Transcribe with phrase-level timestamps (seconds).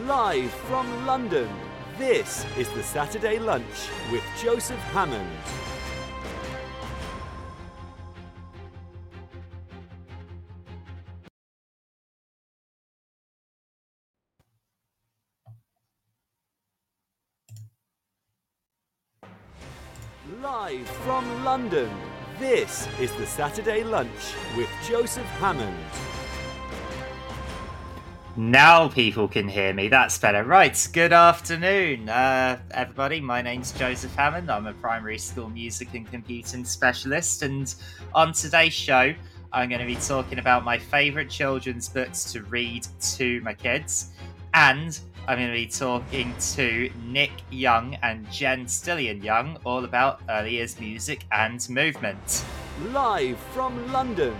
[0.00, 1.50] Live from London,
[1.98, 5.28] this is the Saturday Lunch with Joseph Hammond.
[20.40, 21.90] Live from London,
[22.38, 24.08] this is the Saturday Lunch
[24.56, 26.21] with Joseph Hammond.
[28.34, 29.88] Now people can hear me.
[29.88, 30.42] That's better.
[30.42, 30.88] Right.
[30.94, 33.20] Good afternoon, uh, everybody.
[33.20, 34.50] My name's Joseph Hammond.
[34.50, 37.42] I'm a primary school music and computing specialist.
[37.42, 37.74] And
[38.14, 39.12] on today's show,
[39.52, 44.12] I'm going to be talking about my favourite children's books to read to my kids.
[44.54, 50.22] And I'm going to be talking to Nick Young and Jen Stillian Young all about
[50.30, 52.44] early years music and movement.
[52.92, 54.34] Live from London,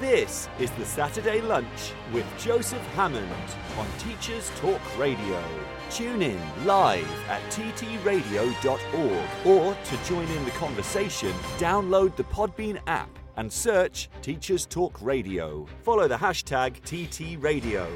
[0.00, 3.28] this is the Saturday Lunch with Joseph Hammond
[3.76, 5.42] on Teachers Talk Radio.
[5.90, 13.10] Tune in live at ttradio.org or to join in the conversation, download the Podbean app
[13.36, 15.66] and search Teachers Talk Radio.
[15.82, 17.86] Follow the hashtag TTRadio.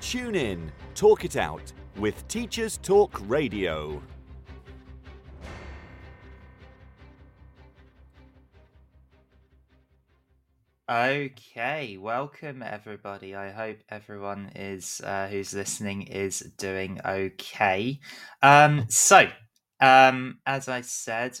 [0.00, 4.02] Tune in, talk it out with Teachers Talk Radio.
[10.92, 13.34] Okay, welcome everybody.
[13.34, 17.98] I hope everyone is uh, who's listening is doing okay.
[18.42, 19.26] Um, so,
[19.80, 21.40] um, as I said,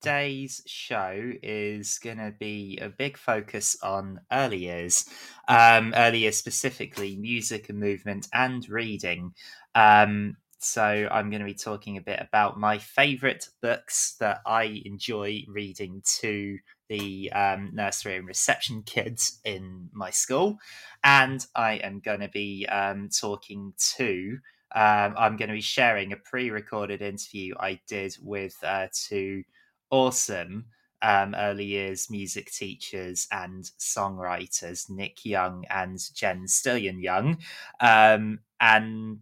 [0.00, 5.04] today's show is going to be a big focus on early years,
[5.48, 9.34] um, early years specifically music and movement and reading.
[9.74, 14.82] Um, so I'm going to be talking a bit about my favourite books that I
[14.84, 16.58] enjoy reading to
[16.98, 20.58] the um, nursery and reception kids in my school,
[21.02, 24.38] and I am going to be um, talking to.
[24.74, 29.44] Um, I'm going to be sharing a pre-recorded interview I did with uh, two
[29.90, 30.66] awesome
[31.02, 37.38] um, early years music teachers and songwriters, Nick Young and Jen Stillian Young,
[37.80, 39.18] um, and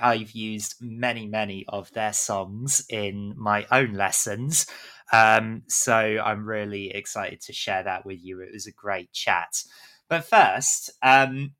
[0.00, 4.66] I've used many, many of their songs in my own lessons.
[5.12, 8.40] Um, so I'm really excited to share that with you.
[8.40, 9.62] It was a great chat.
[10.08, 11.52] But first, um,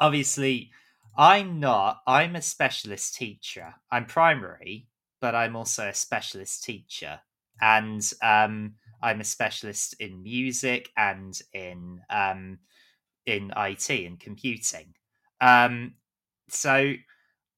[0.00, 0.70] obviously,
[1.16, 3.74] I'm not, I'm a specialist teacher.
[3.90, 4.86] I'm primary,
[5.20, 7.20] but I'm also a specialist teacher.
[7.60, 12.58] And um, I'm a specialist in music and in um,
[13.26, 14.94] in IT and computing.
[15.40, 15.94] Um,
[16.48, 16.94] so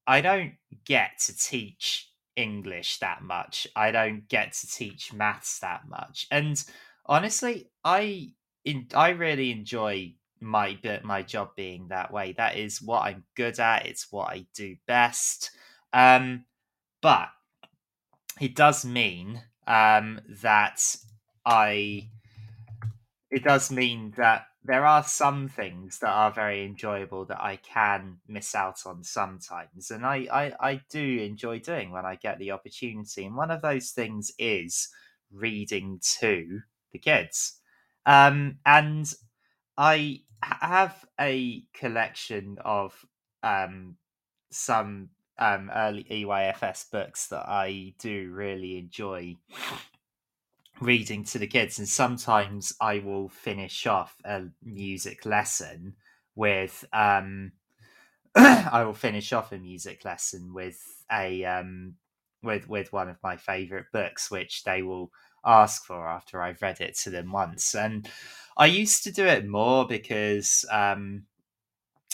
[0.06, 0.54] I don't
[0.84, 3.66] get to teach English that much.
[3.74, 6.26] I don't get to teach maths that much.
[6.30, 6.62] And
[7.06, 8.32] honestly, I
[8.64, 12.32] in, I really enjoy my my job being that way.
[12.32, 13.86] That is what I'm good at.
[13.86, 15.50] It's what I do best.
[15.92, 16.44] Um,
[17.00, 17.28] but
[18.40, 20.96] it does mean um, that
[21.46, 22.08] I.
[23.30, 28.18] It does mean that there are some things that are very enjoyable that I can
[28.26, 32.52] miss out on sometimes, and I, I, I do enjoy doing when I get the
[32.52, 33.26] opportunity.
[33.26, 34.88] And one of those things is
[35.30, 36.60] reading to
[36.92, 37.60] the kids,
[38.06, 39.12] um, and
[39.76, 42.94] I have a collection of
[43.42, 43.96] um,
[44.50, 49.36] some um, early EYFS books that I do really enjoy
[50.80, 55.94] reading to the kids and sometimes i will finish off a music lesson
[56.34, 57.52] with um
[58.36, 61.94] i will finish off a music lesson with a um
[62.42, 65.10] with with one of my favorite books which they will
[65.44, 67.74] ask for after i've read it to them once.
[67.74, 68.08] And
[68.56, 71.24] i used to do it more because um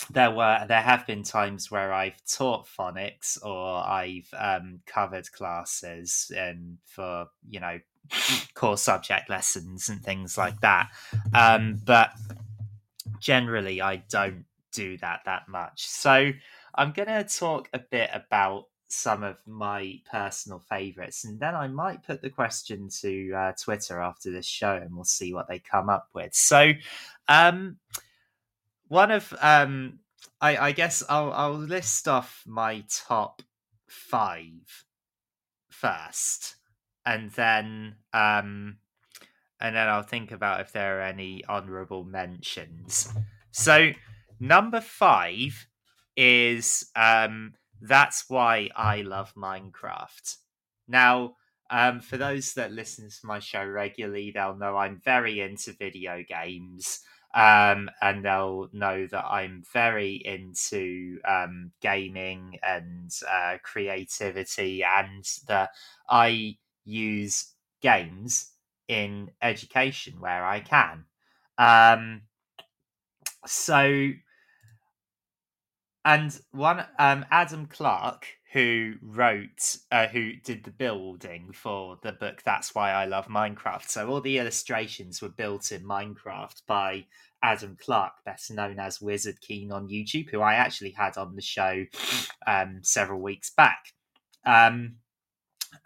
[0.09, 6.31] there were there have been times where I've taught phonics or I've um, covered classes
[6.35, 7.79] and for you know
[8.53, 10.89] core subject lessons and things like that.
[11.33, 12.11] Um, but
[13.19, 15.87] generally, I don't do that that much.
[15.87, 16.31] So
[16.75, 21.67] I'm going to talk a bit about some of my personal favorites, and then I
[21.67, 25.59] might put the question to uh, Twitter after this show, and we'll see what they
[25.59, 26.33] come up with.
[26.33, 26.73] So,
[27.27, 27.77] um,
[28.89, 29.99] one of um,
[30.41, 33.41] I, I guess I'll I'll list off my top
[33.87, 34.85] five
[35.69, 36.55] first
[37.05, 38.77] and then um,
[39.59, 43.07] and then I'll think about if there are any honourable mentions.
[43.51, 43.91] So
[44.39, 45.67] number five
[46.17, 50.37] is um, that's why I love Minecraft.
[50.87, 51.35] Now,
[51.69, 56.23] um, for those that listen to my show regularly, they'll know I'm very into video
[56.27, 57.01] games.
[57.33, 65.69] um, and they'll know that I'm very into um, gaming and uh, creativity, and that
[66.09, 68.51] I use games
[68.87, 71.05] in education where I can.
[71.57, 72.23] Um,
[73.45, 74.11] so,
[76.03, 82.41] and one um, Adam Clark, who wrote, uh, who did the building for the book.
[82.43, 83.87] That's why I love Minecraft.
[83.87, 87.05] So all the illustrations were built in Minecraft by
[87.41, 91.41] Adam Clark, better known as Wizard Keen on YouTube, who I actually had on the
[91.41, 91.85] show
[92.45, 93.93] um, several weeks back.
[94.45, 94.95] Um,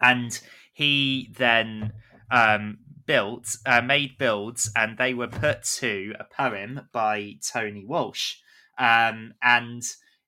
[0.00, 0.38] and
[0.76, 1.94] he then
[2.30, 2.76] um,
[3.06, 8.34] built, uh, made builds, and they were put to a poem by Tony Walsh.
[8.78, 9.82] Um, and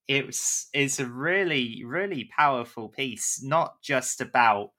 [0.06, 4.70] it's it's a really really powerful piece not just about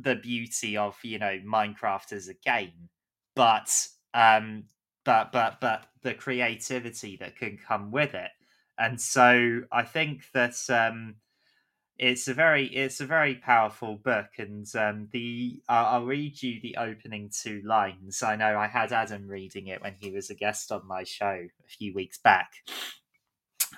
[0.00, 2.88] the beauty of you know minecraft as a game
[3.34, 4.62] but um
[5.04, 8.30] but but but the creativity that can come with it
[8.78, 11.16] and so i think that um
[11.98, 16.60] it's a very it's a very powerful book and um the uh, i'll read you
[16.60, 20.34] the opening two lines i know i had adam reading it when he was a
[20.34, 22.52] guest on my show a few weeks back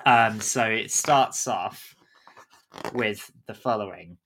[0.04, 1.94] um, so it starts off
[2.92, 4.16] with the following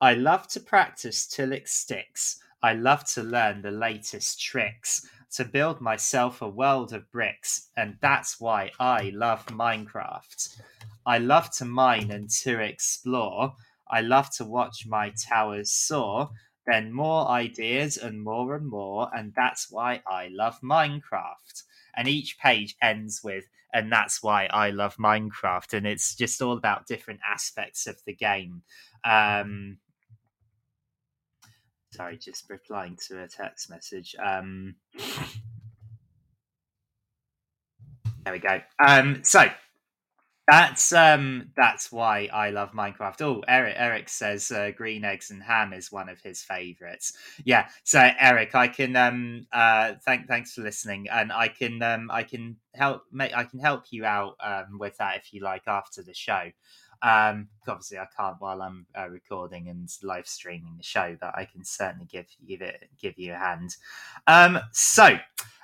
[0.00, 2.38] I love to practice till it sticks.
[2.62, 7.96] I love to learn the latest tricks to build myself a world of bricks, and
[8.02, 10.60] that's why I love Minecraft.
[11.06, 13.54] I love to mine and to explore.
[13.88, 16.30] I love to watch my towers soar.
[16.66, 21.62] Then more ideas and more and more, and that's why I love Minecraft.
[21.96, 23.44] And each page ends with
[23.76, 25.74] and that's why I love Minecraft.
[25.74, 28.62] And it's just all about different aspects of the game.
[29.04, 29.76] Um,
[31.92, 34.16] sorry, just replying to a text message.
[34.18, 34.76] Um,
[38.24, 38.62] there we go.
[38.78, 39.46] Um, so
[40.46, 43.20] that's um that's why I love Minecraft.
[43.20, 47.14] Oh, Eric Eric says uh, green eggs and ham is one of his favorites.
[47.44, 47.66] Yeah.
[47.82, 52.22] So Eric, I can um uh thank thanks for listening, and I can um I
[52.22, 56.02] can help make I can help you out um with that if you like after
[56.02, 56.50] the show.
[57.02, 61.44] Um, obviously I can't while I'm uh, recording and live streaming the show, but I
[61.44, 63.74] can certainly give give it give you a hand.
[64.28, 65.18] Um, so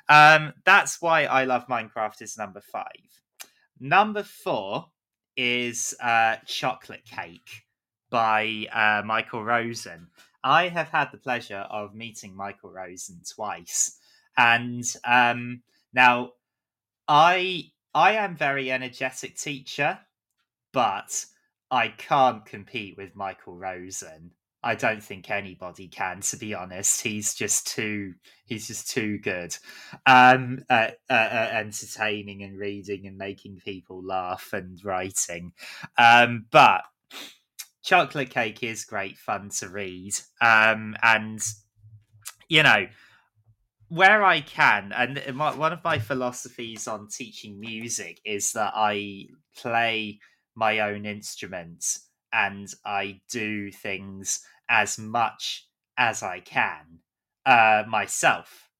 [0.08, 3.21] um that's why I love Minecraft is number five.
[3.84, 4.92] Number four
[5.36, 7.64] is uh, Chocolate Cake
[8.10, 10.06] by uh, Michael Rosen.
[10.44, 13.98] I have had the pleasure of meeting Michael Rosen twice,
[14.36, 16.34] and um, now
[17.08, 19.98] I I am very energetic teacher,
[20.72, 21.26] but
[21.68, 24.30] I can't compete with Michael Rosen.
[24.62, 27.02] I don't think anybody can, to be honest.
[27.02, 28.14] He's just too
[28.44, 29.56] he's just too good,
[30.06, 35.52] um, at, entertaining and reading and making people laugh and writing.
[35.98, 36.82] Um, but
[37.82, 41.40] chocolate cake is great fun to read, um, and
[42.48, 42.86] you know
[43.88, 49.26] where I can, and my, one of my philosophies on teaching music is that I
[49.54, 50.18] play
[50.54, 56.98] my own instruments and I do things as much as I can
[57.44, 58.70] uh, myself.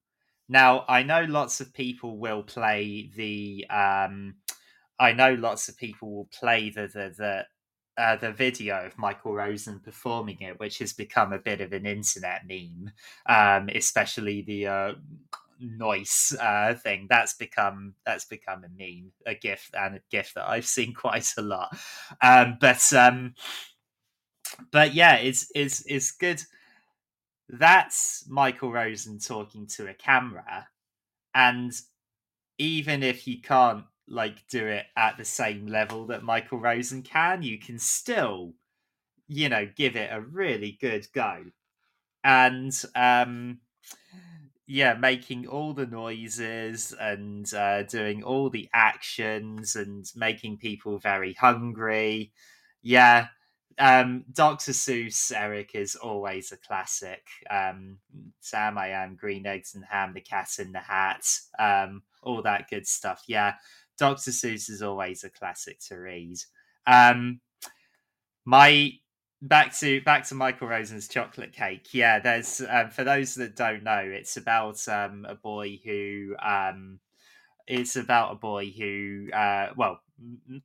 [0.49, 3.67] Now, I know lots of people will play the.
[3.71, 4.37] Um,
[4.99, 9.35] I know lots of people will play the the the, uh, the video of Michael
[9.35, 12.91] Rosen performing it, which has become a bit of an internet meme,
[13.27, 14.93] um, especially the uh,
[15.61, 17.07] noise uh, thing.
[17.09, 21.33] That's become that's become a meme, a gif, and a gif that I've seen quite
[21.37, 21.77] a lot.
[22.23, 23.35] Um, but um,
[24.71, 26.43] but yeah, it's it's it's good.
[27.49, 30.69] That's Michael Rosen talking to a camera,
[31.35, 31.73] and
[32.59, 37.43] even if you can't like do it at the same level that Michael Rosen can,
[37.43, 38.55] you can still,
[39.29, 41.45] you know, give it a really good go.
[42.25, 43.61] And um
[44.67, 51.35] yeah, making all the noises and uh, doing all the actions and making people very
[51.35, 52.33] hungry.
[52.81, 53.29] Yeah,
[53.79, 54.73] um, Dr.
[54.73, 57.27] Seuss, Eric, is always a classic.
[57.51, 57.99] Um,
[58.41, 61.27] Sam, I am, Green Eggs and Ham, The Cat in the Hat,
[61.59, 63.25] um, all that good stuff.
[63.27, 63.55] Yeah,
[63.99, 64.31] Dr.
[64.31, 66.39] Seuss is always a classic to read.
[66.87, 67.41] Um,
[68.45, 68.93] my
[69.43, 71.93] back to back to Michael Rosen's chocolate cake.
[71.93, 77.01] Yeah, there's um, for those that don't know, it's about um, a boy who um,
[77.67, 80.01] it's about a boy who uh, well,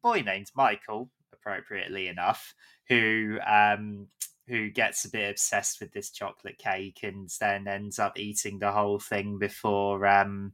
[0.02, 1.10] boy named Michael,
[1.48, 2.54] appropriately enough,
[2.90, 4.08] who um,
[4.48, 8.72] who gets a bit obsessed with this chocolate cake and then ends up eating the
[8.72, 10.54] whole thing before um,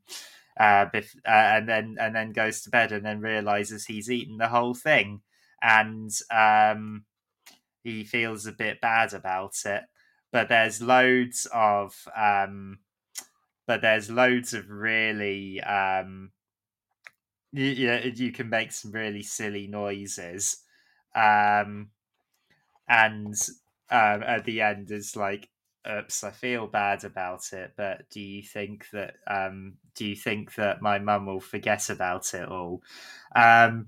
[0.60, 4.38] uh, bef- uh, and then and then goes to bed and then realizes he's eaten
[4.38, 5.22] the whole thing,
[5.62, 7.06] and um,
[7.84, 9.84] he feels a bit bad about it.
[10.32, 12.80] But there's loads of um,
[13.68, 16.32] but there's loads of really um,
[17.54, 20.63] you, you, you can make some really silly noises,
[21.16, 21.90] um,
[22.88, 23.36] and
[23.90, 25.50] um, at the end is like
[25.90, 30.56] oops, I feel bad about it, but do you think that um, do you think
[30.56, 32.82] that my mum will forget about it all?
[33.36, 33.88] Um,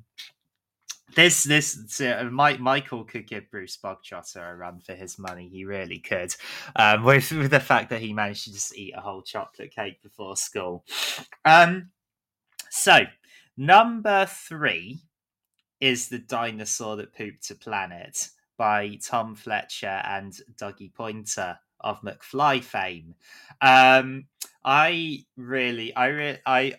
[1.15, 5.47] this this uh, Mike, Michael could give Bruce Bogtrotter a run for his money.
[5.47, 6.35] He really could,
[6.75, 10.01] um, with with the fact that he managed to just eat a whole chocolate cake
[10.01, 10.83] before school.
[11.45, 11.89] Um,
[12.69, 13.01] so
[13.55, 14.99] number three
[15.85, 22.63] is the dinosaur that pooped a planet by Tom Fletcher and Dougie Poynter of McFly
[22.63, 23.13] fame.
[23.61, 24.25] Um,
[24.63, 26.73] I really, I, re- I,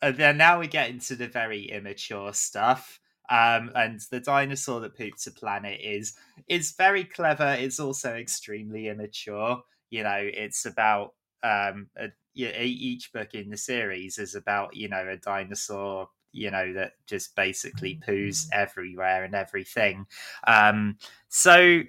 [0.00, 3.00] uh, then now we get into the very immature stuff.
[3.28, 6.14] Um, and the dinosaur that pooped a planet is
[6.48, 7.56] is very clever.
[7.58, 9.60] It's also extremely immature.
[9.90, 15.08] You know, it's about um, a, each book in the series is about you know
[15.08, 20.06] a dinosaur you know that just basically poos everywhere and everything.
[20.46, 21.82] Um, so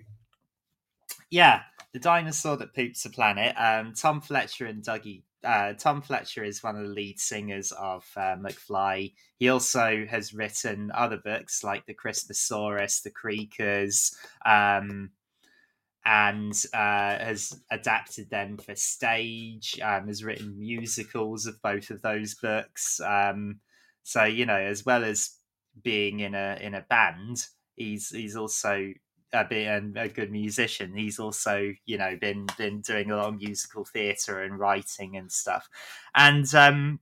[1.29, 1.61] yeah,
[1.93, 3.55] the dinosaur that poops the planet.
[3.57, 5.23] Um, Tom Fletcher and Dougie.
[5.43, 9.13] Uh, Tom Fletcher is one of the lead singers of uh, McFly.
[9.37, 14.13] He also has written other books like the Christmasaurus, the Creakers,
[14.45, 15.09] um,
[16.05, 19.79] and uh, has adapted them for stage.
[19.81, 23.01] Um, has written musicals of both of those books.
[23.01, 23.59] Um,
[24.03, 25.37] so you know, as well as
[25.83, 28.93] being in a in a band, he's he's also
[29.33, 33.37] a being a good musician, he's also you know been been doing a lot of
[33.39, 35.69] musical theatre and writing and stuff.
[36.15, 36.99] And um,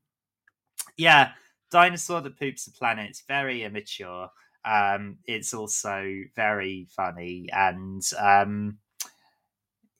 [0.98, 1.32] yeah,
[1.72, 3.22] Dinosaur that poops the planet.
[3.28, 4.30] Very immature.
[4.66, 6.04] Um, it's also
[6.36, 8.78] very funny and um,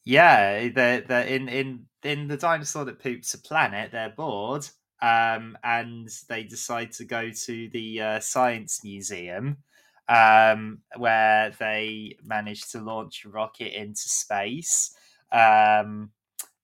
[0.06, 4.68] yeah, the the in in in the dinosaur that poops a planet, they're bored
[5.02, 9.58] um, and they decide to go to the uh, science museum
[10.08, 14.96] um, where they manage to launch a rocket into space.
[15.32, 16.12] Um,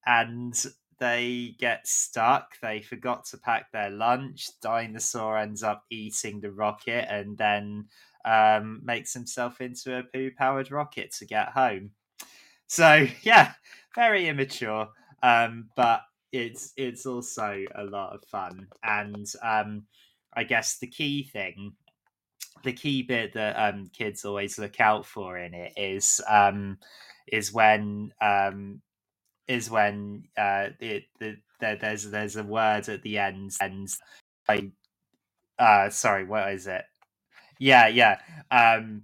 [0.05, 0.65] and
[0.99, 2.59] they get stuck.
[2.61, 4.47] They forgot to pack their lunch.
[4.61, 7.85] Dinosaur ends up eating the rocket and then
[8.23, 11.91] um, makes himself into a poo powered rocket to get home.
[12.67, 13.53] So, yeah,
[13.93, 14.89] very immature,
[15.21, 16.01] um, but
[16.35, 18.67] it's it's also a lot of fun.
[18.83, 19.83] And um,
[20.33, 21.73] I guess the key thing
[22.63, 26.77] the key bit that um, kids always look out for in it is um,
[27.31, 28.81] is when um,
[29.47, 33.87] is when uh, it the, the, there's there's a word at the end and
[34.49, 34.71] I
[35.59, 36.83] uh, sorry what is it
[37.59, 38.19] yeah yeah
[38.51, 39.03] um,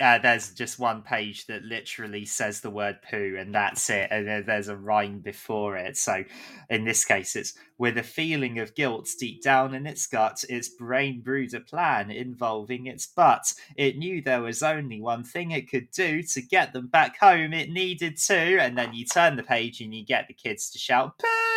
[0.00, 4.46] uh, there's just one page that literally says the word poo and that's it and
[4.46, 5.96] there's a rhyme before it.
[5.96, 6.24] So
[6.68, 10.68] in this case it's with a feeling of guilt deep down in its gut its
[10.68, 13.52] brain brewed a plan involving its butt.
[13.76, 17.52] It knew there was only one thing it could do to get them back home.
[17.52, 20.78] It needed to and then you turn the page and you get the kids to
[20.78, 21.49] shout poo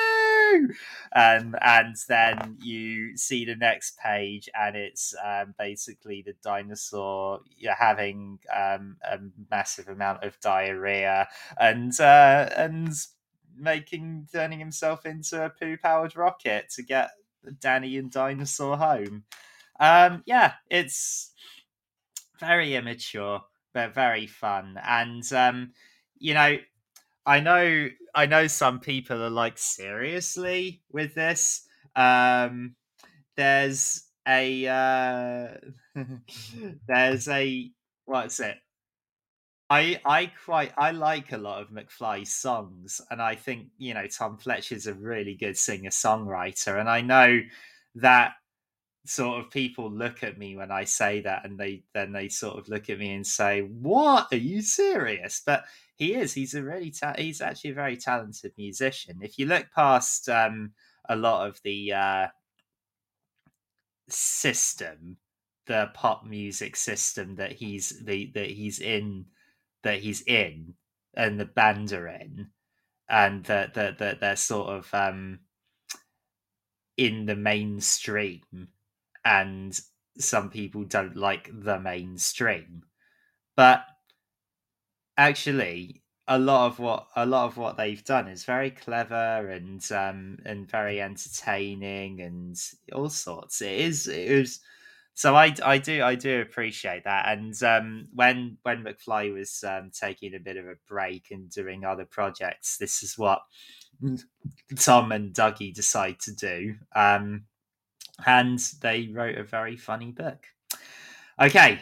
[1.16, 7.40] um, and then you see the next page, and it's um, basically the dinosaur
[7.78, 9.20] having um, a
[9.52, 11.28] massive amount of diarrhea
[11.60, 12.94] and uh, and
[13.58, 17.12] making turning himself into a poo powered rocket to get
[17.60, 19.24] Danny and Dinosaur home.
[19.80, 21.32] Um, yeah, it's
[22.40, 23.42] very immature
[23.74, 25.72] but very fun, and um,
[26.20, 26.58] you know
[27.26, 31.68] I know I know some people are like seriously with this.
[31.96, 32.76] Um
[33.38, 35.58] there's a uh
[36.88, 37.72] there's a
[38.06, 38.58] what's it?
[39.70, 44.08] I I quite I like a lot of McFly's songs and I think, you know,
[44.08, 47.42] Tom Fletcher's a really good singer songwriter and I know
[47.96, 48.34] that
[49.06, 52.58] sort of people look at me when I say that and they then they sort
[52.60, 54.28] of look at me and say, "What?
[54.34, 55.66] Are you serious?" But
[56.04, 56.34] he is.
[56.34, 59.20] He's a really ta- he's actually a very talented musician.
[59.22, 60.74] If you look past um,
[61.08, 62.28] a lot of the uh,
[64.10, 65.18] system,
[65.66, 69.26] the pop music system that he's the that he's in
[69.84, 70.74] that he's in
[71.16, 72.48] and the band are in
[73.10, 75.40] and that that that they're sort of um
[76.98, 78.42] in the mainstream
[79.26, 79.80] and
[80.18, 82.84] some people don't like the mainstream
[83.56, 83.86] but
[85.18, 89.92] actually a lot of what a lot of what they've done is very clever and
[89.92, 92.58] um and very entertaining and
[92.94, 93.62] all sorts.
[93.62, 94.60] It is it is
[95.16, 99.92] so I, I do I do appreciate that and um when when McFly was um,
[99.94, 103.42] taking a bit of a break and doing other projects this is what
[104.80, 107.44] Tom and Dougie decide to do um
[108.26, 110.46] and they wrote a very funny book.
[111.42, 111.80] Okay,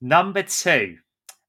[0.00, 0.96] number 2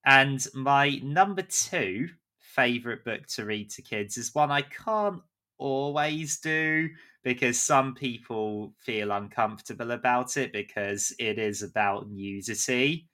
[0.05, 5.22] and my number 2 favorite book to read to kids is one I can't
[5.57, 6.89] always do
[7.24, 13.07] because some people feel uncomfortable about it because it is about nudity.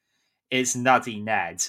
[0.50, 1.63] It's Nuddy Ned.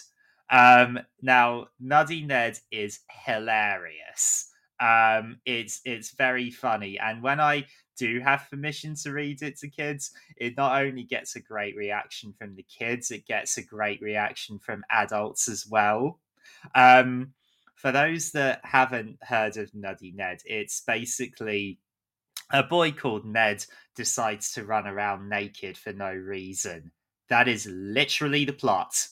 [0.50, 4.50] Um, now, Nuddy Ned is hilarious.
[4.80, 7.66] Um, it's it's very funny, and when I
[8.00, 12.32] do have permission to read it to kids, it not only gets a great reaction
[12.32, 16.18] from the kids, it gets a great reaction from adults as well.
[16.74, 17.34] Um,
[17.74, 21.78] for those that haven't heard of Nuddy Ned, it's basically
[22.50, 23.64] a boy called Ned
[23.94, 26.90] decides to run around naked for no reason.
[27.28, 29.06] That is literally the plot.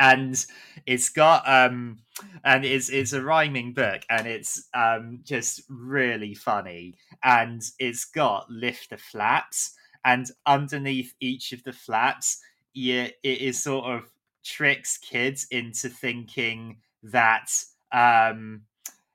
[0.00, 0.44] And
[0.86, 1.98] it's got um
[2.44, 6.94] and it's it's a rhyming book and it's um just really funny.
[7.22, 9.74] And it's got lift the flaps
[10.04, 12.40] and underneath each of the flaps,
[12.74, 14.10] yeah, it is sort of
[14.44, 17.50] tricks kids into thinking that
[17.92, 18.62] um,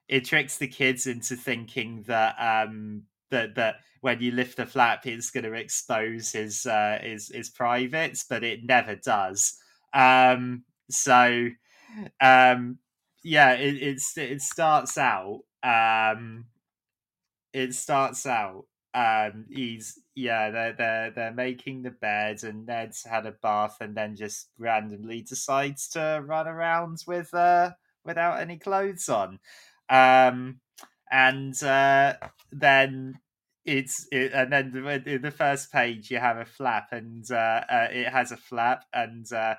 [0.08, 5.06] it tricks the kids into thinking that um, that that when you lift the flap,
[5.06, 9.58] it's going to expose his uh, his his privates, but it never does.
[9.94, 11.50] Um, so
[12.22, 12.80] um,
[13.24, 15.42] yeah, it, it's it starts out.
[15.64, 16.46] Um,
[17.54, 18.66] it starts out.
[18.94, 23.96] Um, he's yeah, they're they're they're making the bed, and Ned's had a bath, and
[23.96, 27.72] then just randomly decides to run around with uh
[28.04, 29.40] without any clothes on.
[29.90, 30.60] Um,
[31.12, 32.16] and uh,
[32.52, 33.20] then
[33.66, 37.88] it's it, and then in the first page you have a flap and uh, uh,
[37.92, 39.56] it has a flap and uh,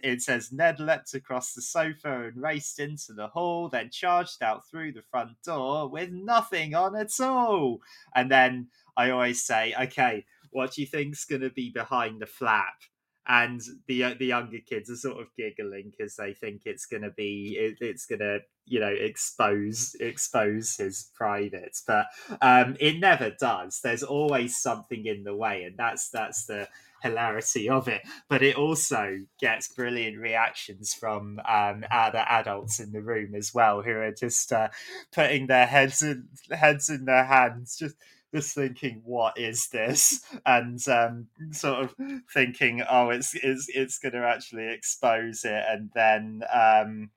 [0.00, 4.68] it says Ned leapt across the sofa and raced into the hall, then charged out
[4.68, 7.80] through the front door with nothing on at all.
[8.14, 12.26] And then I always say, okay, what do you think's going to be behind the
[12.26, 12.74] flap?
[13.26, 17.02] And the uh, the younger kids are sort of giggling because they think it's going
[17.02, 22.06] to be it, it's going to you know expose expose his privates but
[22.40, 23.80] um it never does.
[23.82, 26.68] There's always something in the way and that's that's the
[27.02, 28.02] hilarity of it.
[28.28, 33.82] But it also gets brilliant reactions from um other adults in the room as well
[33.82, 34.68] who are just uh,
[35.12, 37.96] putting their heads in heads in their hands just
[38.34, 41.94] just thinking, "What is this?" and um, sort of
[42.32, 46.42] thinking, "Oh, it's it's it's going to actually expose it," and then.
[46.52, 47.10] Um,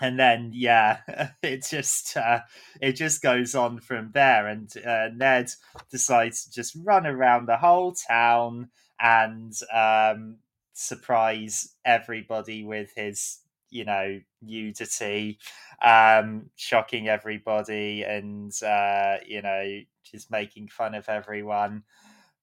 [0.00, 0.98] and then yeah
[1.42, 2.40] it just uh,
[2.80, 5.50] it just goes on from there and uh, ned
[5.90, 8.68] decides to just run around the whole town
[9.00, 10.36] and um,
[10.72, 13.38] surprise everybody with his
[13.70, 15.38] you know nudity
[15.82, 21.82] um shocking everybody and uh you know just making fun of everyone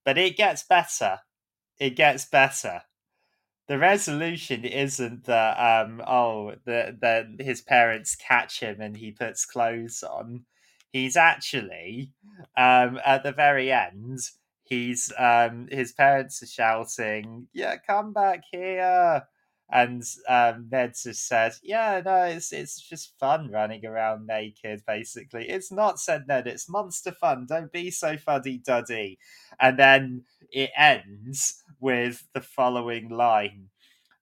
[0.04, 1.20] but it gets better.
[1.78, 2.82] It gets better.
[3.68, 9.46] The resolution isn't that um oh that that his parents catch him and he puts
[9.46, 10.44] clothes on.
[10.90, 12.12] He's actually
[12.56, 14.18] um at the very end
[14.64, 19.22] he's um his parents are shouting yeah come back here
[19.72, 24.82] and um, Ned just said, "Yeah, no, it's it's just fun running around naked.
[24.86, 26.46] Basically, it's not," said Ned.
[26.46, 27.46] "It's monster fun.
[27.48, 29.18] Don't be so fuddy duddy."
[29.60, 33.68] And then it ends with the following line: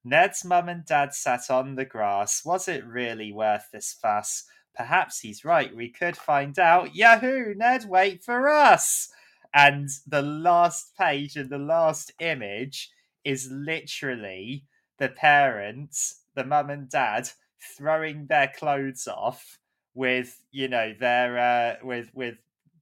[0.05, 2.45] Ned's mum and dad sat on the grass.
[2.45, 4.45] Was it really worth this fuss?
[4.75, 5.75] Perhaps he's right.
[5.75, 6.95] We could find out.
[6.95, 7.55] Yahoo!
[7.55, 9.09] Ned, wait for us.
[9.55, 12.91] And the last page and the last image
[13.25, 14.65] is literally
[14.99, 17.31] the parents, the mum and dad,
[17.77, 19.59] throwing their clothes off
[19.95, 22.37] with you know their uh, with with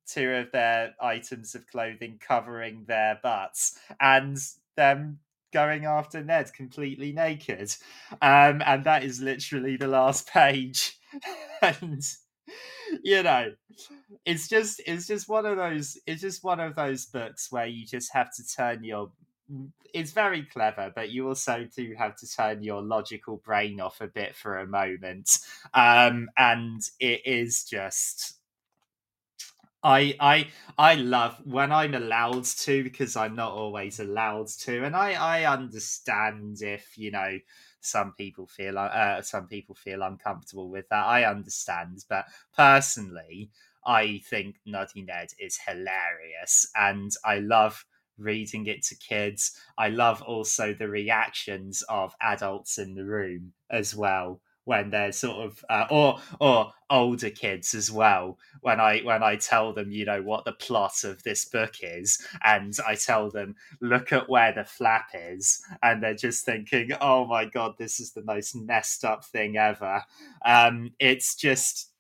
[0.06, 4.38] two of their items of clothing covering their butts and
[4.76, 5.18] them
[5.52, 7.74] going after Ned completely naked.
[8.22, 10.98] Um, and that is literally the last page.
[11.62, 12.04] and
[13.02, 13.52] you know,
[14.24, 17.86] it's just it's just one of those it's just one of those books where you
[17.86, 19.10] just have to turn your
[19.94, 24.08] it's very clever, but you also do have to turn your logical brain off a
[24.08, 25.38] bit for a moment.
[25.74, 28.36] Um, and it is just
[29.82, 34.96] I I I love when I'm allowed to because I'm not always allowed to, and
[34.96, 37.38] I I understand if you know
[37.80, 41.06] some people feel uh, some people feel uncomfortable with that.
[41.06, 43.50] I understand, but personally,
[43.86, 47.84] I think Nuddy Ned is hilarious, and I love
[48.18, 49.52] reading it to kids.
[49.78, 55.46] I love also the reactions of adults in the room as well when they're sort
[55.46, 58.36] of uh, or or older kids as well.
[58.60, 62.20] When i when i tell them you know what the plot of this book is
[62.44, 67.26] and i tell them look at where the flap is and they're just thinking oh
[67.26, 70.02] my god this is the most messed up thing ever.
[70.44, 71.92] Um it's just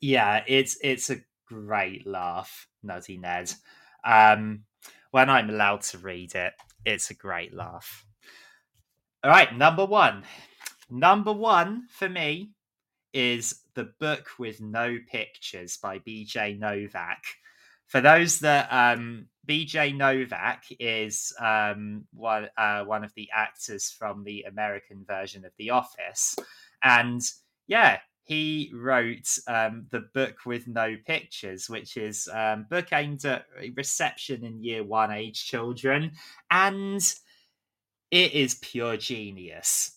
[0.00, 3.52] yeah it's it's a great laugh Nuddy Ned.
[4.04, 4.65] Um
[5.16, 6.52] when i'm allowed to read it
[6.86, 8.06] it's a great laugh.
[9.22, 10.22] All right number one.
[10.88, 12.52] Number one for me
[13.12, 17.24] is The Book with No Pictures by BJ Novak.
[17.88, 24.22] For those that um, BJ Novak is um, one uh, one of the actors from
[24.22, 26.36] the American version of The Office,
[26.84, 27.20] and
[27.66, 33.46] yeah, he wrote um, the book with no pictures, which is um, book aimed at
[33.76, 36.10] reception in year one age children,
[36.50, 37.00] and
[38.10, 39.92] it is pure genius.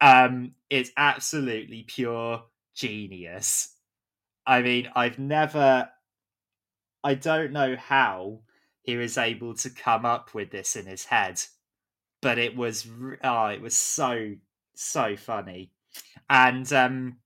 [0.00, 2.44] Um, it's absolutely pure
[2.74, 3.76] genius.
[4.46, 5.90] I mean, I've never,
[7.04, 8.40] I don't know how
[8.80, 11.42] he was able to come up with this in his head,
[12.22, 12.86] but it was,
[13.22, 14.36] oh, it was so,
[14.74, 15.72] so funny.
[16.30, 17.16] And um,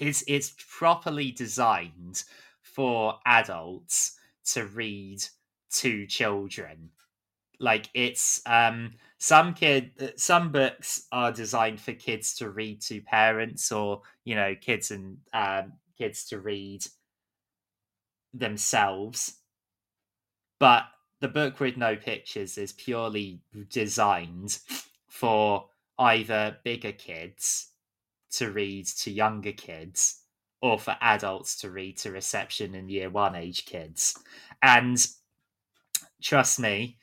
[0.00, 2.24] it's, it's properly designed
[2.60, 4.18] for adults
[4.52, 5.24] to read
[5.70, 6.90] to children.
[7.58, 13.72] Like it's, um, some kid some books are designed for kids to read to parents
[13.72, 16.84] or you know kids and um, kids to read
[18.34, 19.36] themselves
[20.58, 20.84] but
[21.20, 24.58] the book with no pictures is purely designed
[25.08, 25.66] for
[25.98, 27.68] either bigger kids
[28.36, 30.22] to read to younger kids
[30.62, 34.14] or for adults to read to reception and year one age kids
[34.62, 35.06] and
[36.22, 36.96] trust me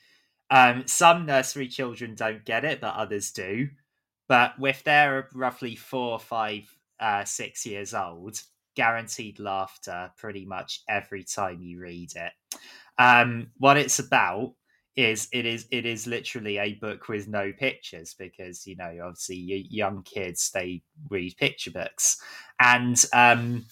[0.50, 3.68] um, some nursery children don't get it, but others do.
[4.28, 8.40] But if they're roughly four, five, uh, six years old,
[8.76, 12.32] guaranteed laughter pretty much every time you read it.
[12.98, 14.54] Um, what it's about
[14.96, 19.66] is it is it is literally a book with no pictures because you know obviously
[19.68, 22.16] young kids they read picture books
[22.60, 23.64] and um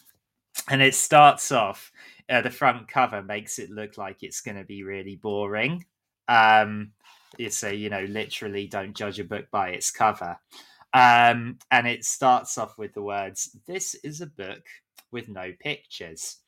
[0.69, 1.93] and it starts off
[2.29, 5.85] uh, the front cover makes it look like it's going to be really boring
[6.29, 6.93] um,
[7.39, 10.37] a you know literally don't judge a book by its cover.
[10.95, 14.63] Um, and it starts off with the words, "This is a book
[15.11, 16.39] with no pictures."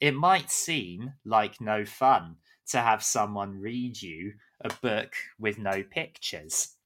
[0.00, 2.36] It might seem like no fun
[2.72, 6.76] to have someone read you a book with no pictures.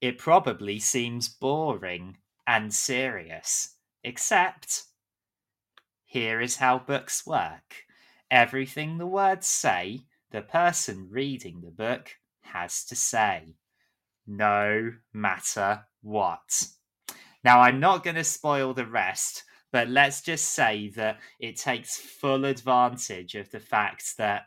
[0.00, 4.84] It probably seems boring and serious, except
[6.04, 7.86] here is how books work.
[8.30, 13.56] Everything the words say the person reading the book has to say,
[14.26, 16.66] no matter what.
[17.44, 21.96] Now, I'm not going to spoil the rest, but let's just say that it takes
[21.96, 24.46] full advantage of the fact that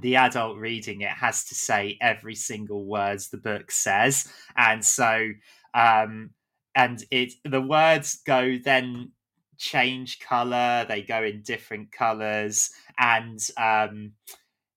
[0.00, 4.28] the adult reading it has to say every single words the book says.
[4.56, 5.30] And so
[5.74, 6.30] um
[6.74, 9.12] and it the words go then
[9.58, 12.70] change color they go in different colors.
[12.98, 14.12] And um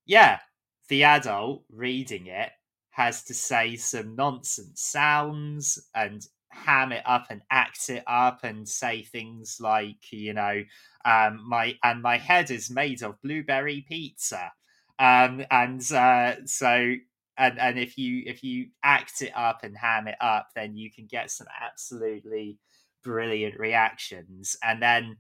[0.06, 0.40] yeah,
[0.88, 2.52] the adult reading it
[2.92, 8.68] has to say some nonsense sounds and ham it up and act it up and
[8.68, 10.64] say things like you know
[11.06, 14.52] um my and my head is made of blueberry pizza
[15.00, 16.94] um and uh so
[17.38, 20.92] and and if you if you act it up and ham it up then you
[20.92, 22.58] can get some absolutely
[23.04, 25.18] brilliant reactions and then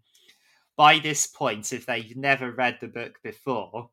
[0.75, 3.89] by this point if they've never read the book before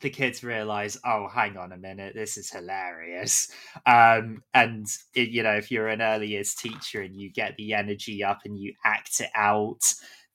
[0.00, 3.50] the kids realize, oh, hang on a minute, this is hilarious.
[3.86, 7.72] Um, and it, you know, if you're an early years teacher and you get the
[7.72, 9.80] energy up and you act it out,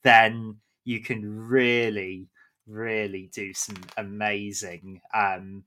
[0.04, 2.28] then you can really,
[2.72, 5.02] really do some amazing.
[5.14, 5.64] Um,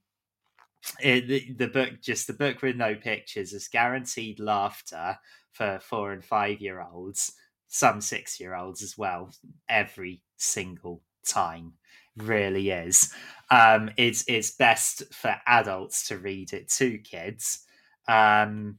[1.00, 5.18] it, the, the book, just the book with no pictures, is guaranteed laughter
[5.52, 7.32] for four and five year olds,
[7.68, 9.30] some six year olds as well,
[9.68, 11.74] every single time
[12.16, 13.12] really is.
[13.50, 17.64] Um, it's it's best for adults to read it to kids,
[18.08, 18.78] um,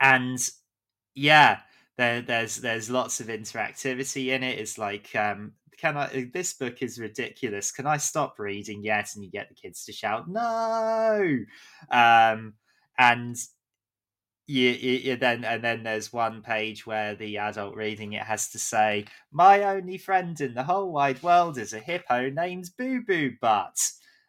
[0.00, 0.38] and
[1.14, 1.60] yeah,
[1.96, 4.58] there, there's there's lots of interactivity in it.
[4.58, 6.28] It's like, um, can I?
[6.32, 7.70] This book is ridiculous.
[7.70, 9.10] Can I stop reading yet?
[9.14, 11.38] And you get the kids to shout, "No!"
[11.90, 12.54] Um,
[12.98, 13.36] and
[14.46, 18.48] you, you, you, then and then there's one page where the adult reading it has
[18.50, 23.02] to say, "My only friend in the whole wide world is a hippo named Boo
[23.06, 23.78] Boo Butt,"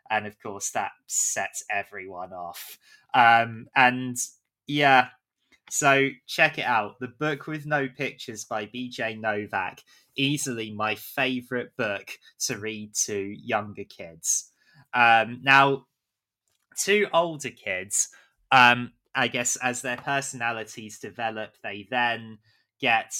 [0.09, 2.77] and of course that sets everyone off.
[3.13, 4.17] Um, and
[4.67, 5.07] yeah,
[5.69, 6.99] so check it out.
[6.99, 9.15] The book with no pictures by B.J.
[9.15, 9.81] Novak,
[10.19, 14.51] easily my favorite book to read to younger kids.
[14.93, 15.85] Um, now,
[16.79, 18.09] to older kids.
[18.51, 22.37] Um, I guess as their personalities develop, they then
[22.79, 23.13] get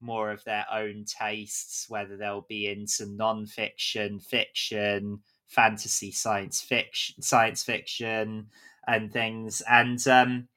[0.00, 7.62] more of their own tastes, whether they'll be into non-fiction, fiction, fantasy, science fiction, science
[7.62, 8.48] fiction,
[8.86, 9.62] and things.
[9.68, 10.48] And um,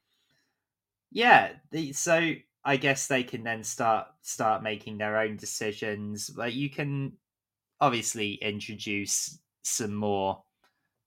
[1.12, 2.34] yeah, the, so
[2.66, 6.32] I guess they can then start start making their own decisions.
[6.36, 7.14] Like you can
[7.80, 10.44] obviously introduce some more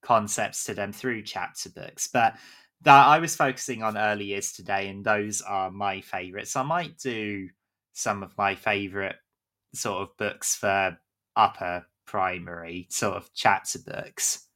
[0.03, 2.37] concepts to them through chapter books, but
[2.83, 6.55] that I was focusing on early years today, and those are my favourites.
[6.55, 7.49] I might do
[7.93, 9.17] some of my favourite
[9.75, 10.97] sort of books for
[11.35, 14.47] upper primary sort of chapter books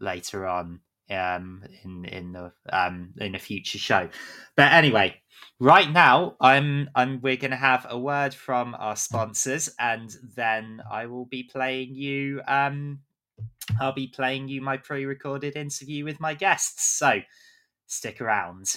[0.00, 4.08] later on um in in the um in a future show
[4.56, 5.14] but anyway
[5.58, 10.80] right now i'm i'm we're going to have a word from our sponsors and then
[10.90, 12.98] i will be playing you um
[13.80, 17.20] i'll be playing you my pre-recorded interview with my guests so
[17.90, 18.76] Stick around.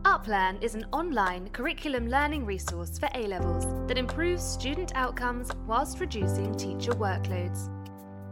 [0.04, 5.98] Uplearn is an online curriculum learning resource for A levels that improves student outcomes whilst
[5.98, 7.70] reducing teacher workloads.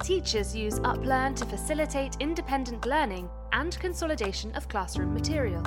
[0.03, 5.63] Teachers use Uplearn to facilitate independent learning and consolidation of classroom material.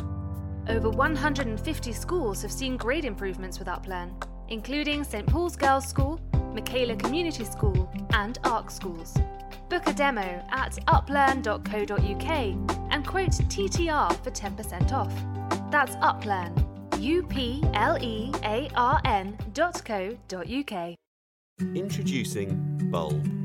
[0.68, 4.12] Over 150 schools have seen grade improvements with Uplearn,
[4.50, 6.20] including St Paul's Girls' School,
[6.54, 9.16] Michaela Community School, and Ark schools.
[9.70, 12.30] Book a demo at uplearn.co.uk
[12.92, 15.14] and quote TTR for 10% off.
[15.70, 20.96] That's Uplearn, U P L E A R N dot co dot UK.
[21.76, 23.45] Introducing Bulb.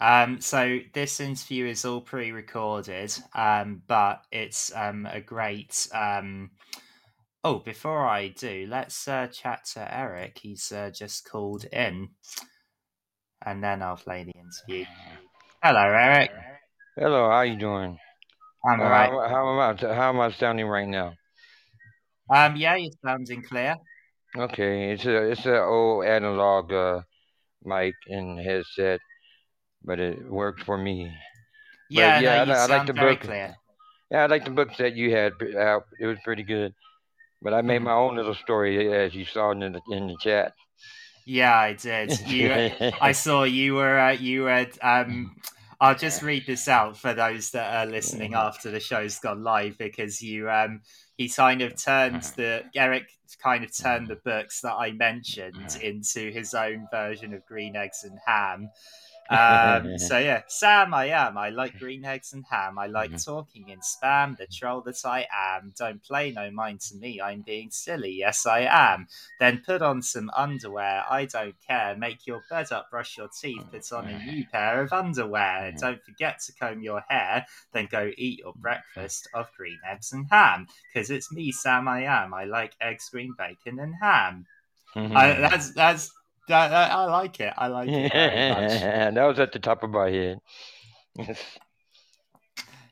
[0.00, 5.88] um, so this interview is all pre-recorded, um, but it's um, a great.
[5.94, 6.50] Um...
[7.46, 10.38] Oh, before I do, let's uh, chat to Eric.
[10.40, 12.08] He's uh, just called in,
[13.44, 14.86] and then I'll play the interview.
[15.62, 16.30] Hello, Eric.
[16.96, 17.98] Hello, how you doing?
[18.66, 19.10] I'm Uh, alright.
[19.10, 19.94] how, how am I?
[19.94, 21.12] How am I sounding right now?
[22.34, 23.76] Um, yeah, you're sounding clear.
[24.38, 27.02] Okay, it's a it's an old analog uh,
[27.62, 29.00] mic and headset,
[29.84, 31.12] but it worked for me.
[31.90, 33.20] Yeah, yeah, I no, you I like the book.
[33.20, 33.56] clear.
[34.10, 35.84] Yeah, I like the books that you had out.
[36.00, 36.74] It was pretty good.
[37.42, 37.84] But I made Mhm.
[37.84, 40.54] my own little story, as you saw in the in the chat.
[41.26, 42.18] Yeah, I did.
[42.28, 42.70] You,
[43.00, 44.66] I saw you were uh, you were.
[44.82, 45.34] Um,
[45.80, 49.76] I'll just read this out for those that are listening after the show's gone live
[49.78, 50.80] because you um
[51.16, 53.04] he kind of turned the Eric
[53.42, 58.04] kind of turned the books that I mentioned into his own version of Green Eggs
[58.04, 58.70] and Ham.
[59.30, 61.38] Um, so yeah, Sam, I am.
[61.38, 62.78] I like green eggs and ham.
[62.78, 63.30] I like mm-hmm.
[63.30, 64.36] talking in spam.
[64.36, 65.72] The troll that I am.
[65.78, 67.20] Don't play no mind to me.
[67.20, 68.12] I'm being silly.
[68.12, 69.06] Yes, I am.
[69.40, 71.04] Then put on some underwear.
[71.08, 71.96] I don't care.
[71.96, 72.90] Make your bed up.
[72.90, 73.64] Brush your teeth.
[73.70, 75.70] Put on a new pair of underwear.
[75.70, 75.78] Mm-hmm.
[75.78, 77.46] Don't forget to comb your hair.
[77.72, 78.60] Then go eat your mm-hmm.
[78.60, 80.66] breakfast of green eggs and ham.
[80.94, 81.88] Cause it's me, Sam.
[81.88, 82.34] I am.
[82.34, 84.46] I like eggs, green bacon, and ham.
[84.96, 86.10] I, that's that's
[86.48, 87.52] that, that- I like it.
[87.56, 88.12] I like it
[89.14, 90.38] that was at the top of my head.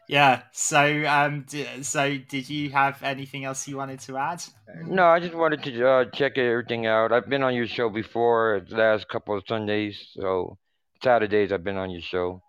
[0.09, 0.43] Yeah.
[0.53, 4.43] So, um, d- so did you have anything else you wanted to add?
[4.85, 7.13] No, I just wanted to uh, check everything out.
[7.13, 10.59] I've been on your show before, the last couple of Sundays, so
[11.03, 12.43] Saturdays I've been on your show.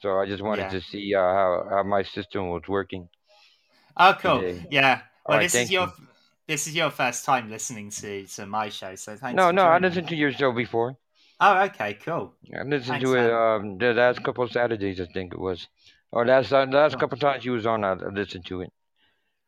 [0.00, 0.68] So I just wanted Yeah.
[0.70, 3.08] to see uh, how how my system was working.
[3.96, 4.40] Oh, cool.
[4.40, 4.66] today.
[4.70, 5.02] Yeah.
[5.26, 6.06] Well, this is your you.
[6.52, 9.42] This is your first time listening to to my show, so thanks.
[9.42, 10.96] No, no, I listened to your show before.
[11.40, 12.34] Oh, okay, cool.
[12.56, 15.66] I listened Thanks, to it um, the last couple of Saturdays, I think it was.
[16.12, 17.00] Or last uh, last Cool.
[17.00, 18.72] couple of times you was on, I listened to it.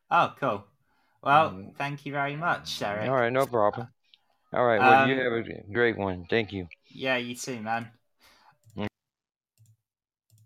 [0.09, 0.65] Oh, cool.
[1.21, 1.73] Well, Mm.
[1.75, 3.11] thank you very much, Eric.
[3.11, 3.87] All right, no problem.
[4.53, 6.25] All right, well, you Um, have a great one.
[6.29, 6.67] Thank you.
[6.89, 7.91] Yeah, you too, man.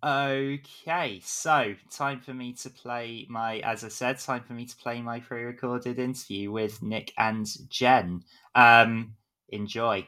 [0.01, 4.77] Okay, so time for me to play my, as I said, time for me to
[4.77, 8.23] play my pre-recorded interview with Nick and Jen.
[8.55, 9.15] Um,
[9.49, 10.07] enjoy.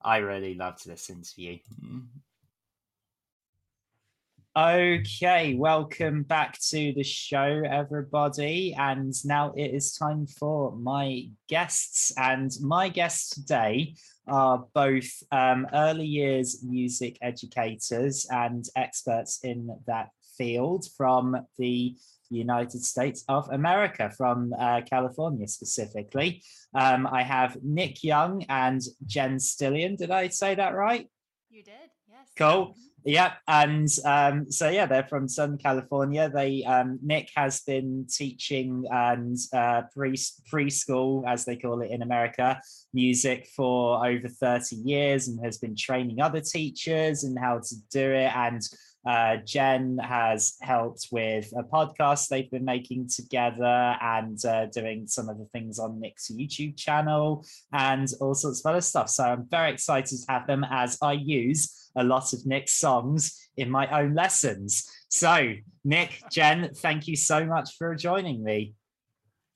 [0.00, 1.58] I really loved this interview.
[4.56, 8.76] Okay, welcome back to the show, everybody.
[8.78, 12.12] And now it is time for my guests.
[12.16, 13.96] And my guests today
[14.28, 21.96] are both um, early years music educators and experts in that field from the
[22.30, 26.42] United States of America, from uh, California specifically.
[26.74, 29.96] Um, I have Nick Young and Jen Stillion.
[29.96, 31.08] Did I say that right?
[31.50, 32.28] You did, yes.
[32.36, 32.74] Cool.
[33.08, 36.28] Yep, and um, so yeah, they're from Southern California.
[36.28, 40.14] They um, Nick has been teaching and uh, pre
[40.52, 42.60] preschool, as they call it in America,
[42.92, 48.10] music for over thirty years, and has been training other teachers and how to do
[48.10, 48.34] it.
[48.34, 48.60] And
[49.06, 55.28] uh, Jen has helped with a podcast they've been making together and uh, doing some
[55.28, 59.08] of the things on Nick's YouTube channel and all sorts of other stuff.
[59.10, 63.48] So I'm very excited to have them as I use a lot of Nick's songs
[63.56, 64.88] in my own lessons.
[65.08, 65.52] So,
[65.84, 68.74] Nick, Jen, thank you so much for joining me.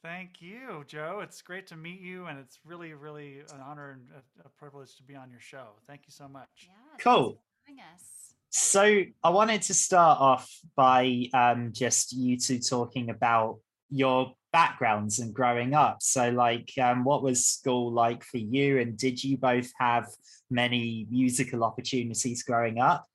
[0.02, 1.20] Thank you, Joe.
[1.22, 4.96] It's great to meet you, and it's really, really an honor and a, a privilege
[4.96, 5.66] to be on your show.
[5.86, 6.48] Thank you so much.
[6.62, 6.72] Yeah.
[7.00, 7.32] Cool.
[7.32, 8.34] for having us.
[8.48, 13.58] So, I wanted to start off by um, just you two talking about
[13.90, 16.02] your backgrounds and growing up.
[16.02, 20.06] So, like, um, what was school like for you, and did you both have
[20.50, 23.06] many musical opportunities growing up?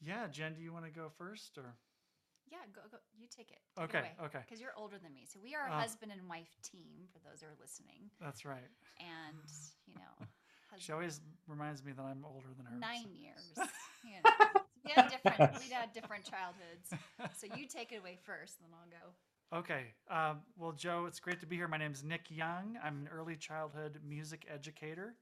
[0.00, 1.74] Yeah, Jen, do you want to go first, or
[2.50, 2.98] Yeah, go, go.
[3.18, 3.58] You take it.
[3.76, 4.40] Take Okay, It okay.
[4.46, 5.26] Because you're older than me.
[5.30, 8.10] So we are a Uh, husband and wife team, for those who are listening.
[8.20, 8.70] that's right.
[8.98, 9.36] And,
[9.86, 10.26] you know,
[10.78, 12.72] She always reminds me that I'm older than her.
[12.72, 13.52] so- nine years.
[14.02, 14.30] You know,
[14.82, 16.88] we had different, we had different childhoods.
[17.36, 19.12] So you take it away first, and then I'll go.
[19.52, 19.86] Okay.
[20.08, 21.66] Um, well, Joe, it's great to be here.
[21.66, 22.78] My name is Nick Young.
[22.84, 25.16] I'm an early childhood music educator,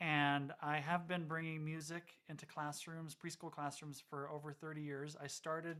[0.00, 5.16] and I have been bringing music into classrooms, preschool classrooms, for over 30 years.
[5.22, 5.76] I started.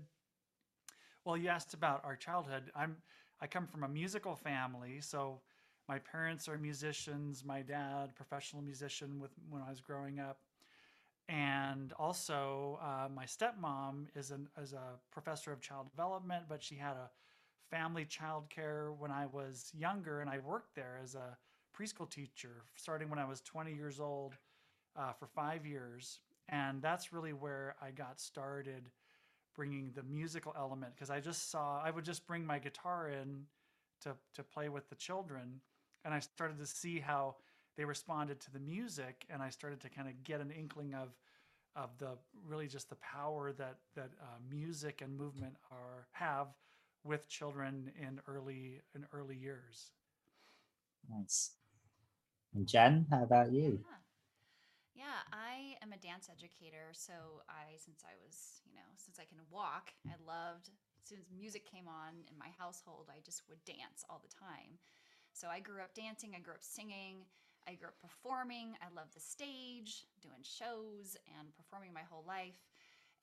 [1.25, 2.71] Well, you asked about our childhood.
[2.77, 2.97] I'm.
[3.41, 5.41] I come from a musical family, so
[5.89, 7.45] my parents are musicians.
[7.45, 10.39] My dad, professional musician, with when I was growing up,
[11.29, 16.77] and also uh, my stepmom is an is a professor of child development, but she
[16.77, 17.11] had a
[17.75, 21.37] family childcare when I was younger, and I worked there as a
[21.77, 24.35] preschool teacher starting when I was 20 years old
[24.97, 28.91] uh, for five years, and that's really where I got started
[29.57, 33.43] bringing the musical element because I just saw I would just bring my guitar in
[34.03, 35.61] to to play with the children,
[36.05, 37.35] and I started to see how
[37.77, 41.09] they responded to the music, and I started to kind of get an inkling of
[41.75, 42.11] of the
[42.47, 46.47] really just the power that that uh, music and movement are have
[47.05, 49.93] with children in early in early years.
[51.09, 51.53] Nice.
[52.55, 53.81] And Jen, how about you?
[53.85, 53.99] Yeah.
[54.95, 56.95] Yeah, I am a dance educator.
[56.95, 61.19] So I, since I was, you know, since I can walk, I loved, as soon
[61.19, 64.79] as music came on in my household, I just would dance all the time.
[65.35, 67.27] So I grew up dancing, I grew up singing.
[67.67, 68.77] I grew up performing.
[68.85, 72.61] I love the stage, doing shows and performing my whole life.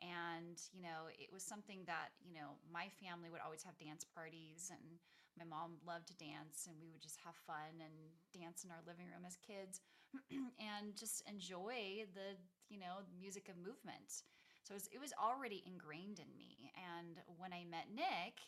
[0.02, 4.02] And, you know, it was something that, you know, my family would always have dance
[4.04, 4.98] parties and
[5.38, 7.94] my mom loved to dance and we would just have fun and
[8.34, 9.80] dance in our living room as kids
[10.60, 12.34] and just enjoy the,
[12.74, 14.26] you know, music of movement.
[14.66, 16.74] So it was, it was already ingrained in me.
[16.76, 18.42] And when I met Nick,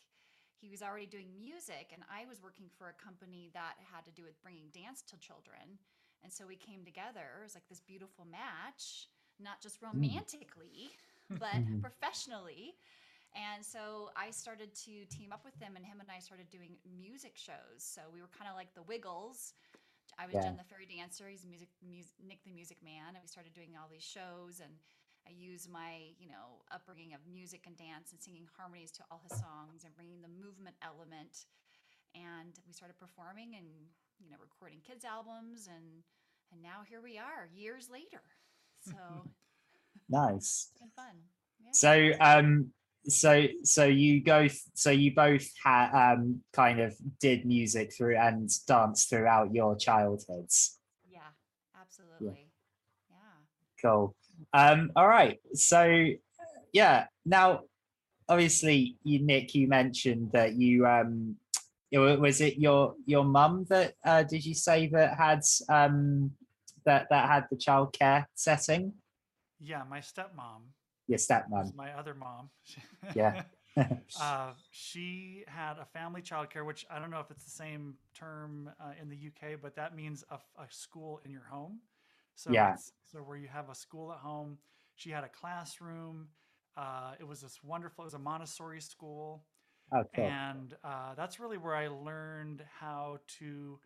[0.64, 4.16] he was already doing music and i was working for a company that had to
[4.16, 5.76] do with bringing dance to children
[6.24, 9.12] and so we came together it was like this beautiful match
[9.44, 11.13] not just romantically mm.
[11.40, 11.80] but mm-hmm.
[11.80, 12.76] professionally.
[13.34, 16.78] And so i started to team up with him and him and i started doing
[16.86, 17.82] music shows.
[17.82, 19.54] So we were kind of like the wiggles.
[20.20, 20.46] I was yeah.
[20.46, 21.26] jen the fairy dancer.
[21.26, 24.62] He's music, music nick the music man and we started doing all these shows.
[24.62, 24.78] And
[25.26, 29.24] I use my, you know, upbringing of music and dance and singing harmonies to all
[29.24, 31.48] his songs and bringing the movement element.
[32.14, 33.66] And we started performing and,
[34.22, 35.66] you know, recording kids albums.
[35.66, 36.06] And
[36.52, 38.22] and now here we are years later.
[38.86, 38.94] So
[40.10, 40.70] nice.
[40.72, 41.16] It's been fun.
[41.60, 41.70] Yeah.
[41.72, 42.72] So um
[43.06, 48.50] so so you go so you both had um kind of did music through and
[48.66, 50.80] dance throughout your childhoods.
[51.10, 51.20] Yeah,
[51.80, 52.48] absolutely.
[53.10, 53.16] Yeah.
[53.18, 53.90] yeah.
[53.90, 54.16] Cool.
[54.54, 55.40] Um, all right.
[55.54, 56.10] So
[56.72, 57.62] yeah, now
[58.30, 61.36] obviously you Nick, you mentioned that you um
[61.92, 66.32] was it your your mum that uh, did you say that had um
[66.86, 68.94] that that had the childcare setting?
[69.64, 70.62] Yeah, my stepmom.
[71.08, 71.76] Your stepmom.
[71.76, 72.50] My other mom.
[73.16, 73.44] yeah.
[74.22, 78.70] uh, she had a family childcare, which I don't know if it's the same term
[78.80, 81.80] uh, in the UK, but that means a, a school in your home.
[82.36, 82.76] So yeah.
[83.12, 84.58] so where you have a school at home.
[84.96, 86.28] She had a classroom.
[86.78, 88.04] Uh, it was this wonderful.
[88.04, 89.46] It was a Montessori school.
[89.96, 90.24] Okay.
[90.24, 93.80] And uh, that's really where I learned how to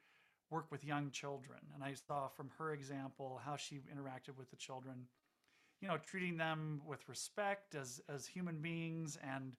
[0.50, 1.60] work with young children.
[1.74, 5.08] And I saw from her example how she interacted with the children.
[5.82, 9.56] You know, treating them with respect as as human beings and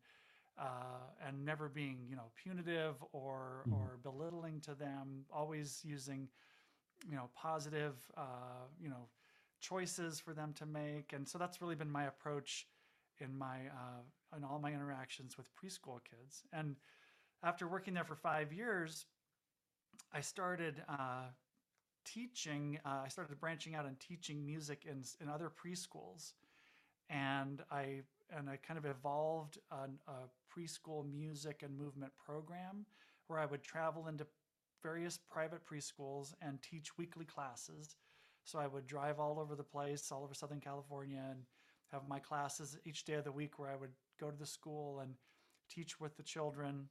[0.59, 3.73] uh, and never being you know punitive or mm.
[3.73, 5.25] or belittling to them.
[5.33, 6.29] Always using
[7.07, 9.09] you know positive uh, you know
[9.61, 12.67] choices for them to make and so that's really been my approach
[13.19, 16.77] in my uh, in all my interactions with preschool kids and
[17.43, 19.07] after working there for five years
[20.13, 21.25] i started uh,
[22.05, 26.33] teaching uh, i started branching out and teaching music in, in other preschools
[27.11, 28.01] and i
[28.37, 30.13] and i kind of evolved an, a
[30.53, 32.87] preschool music and movement program
[33.27, 34.27] where i would travel into
[34.83, 37.97] various private preschools and teach weekly classes.
[38.45, 41.41] So I would drive all over the place, all over Southern California, and
[41.93, 45.01] have my classes each day of the week where I would go to the school
[45.01, 45.15] and
[45.71, 46.89] teach with the children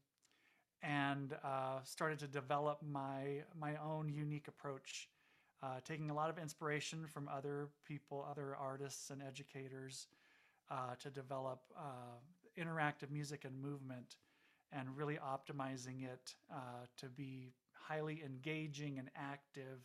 [0.81, 5.09] and uh, started to develop my my own unique approach,
[5.63, 10.07] uh, taking a lot of inspiration from other people, other artists and educators,
[10.69, 12.19] uh, to develop uh,
[12.59, 14.17] interactive music and movement,
[14.71, 19.79] and really optimizing it uh, to be highly engaging and active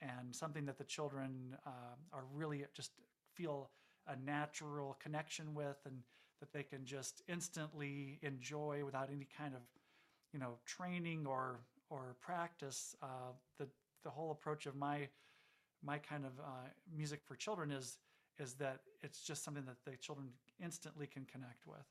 [0.00, 1.70] and something that the children uh,
[2.12, 2.92] are really just
[3.34, 3.70] feel
[4.06, 5.98] a natural connection with and
[6.40, 9.60] that they can just instantly enjoy without any kind of
[10.32, 11.60] you know training or
[11.90, 13.68] or practice uh, the
[14.04, 15.08] the whole approach of my
[15.84, 17.98] my kind of uh, music for children is
[18.38, 20.28] is that it's just something that the children
[20.62, 21.86] instantly can connect with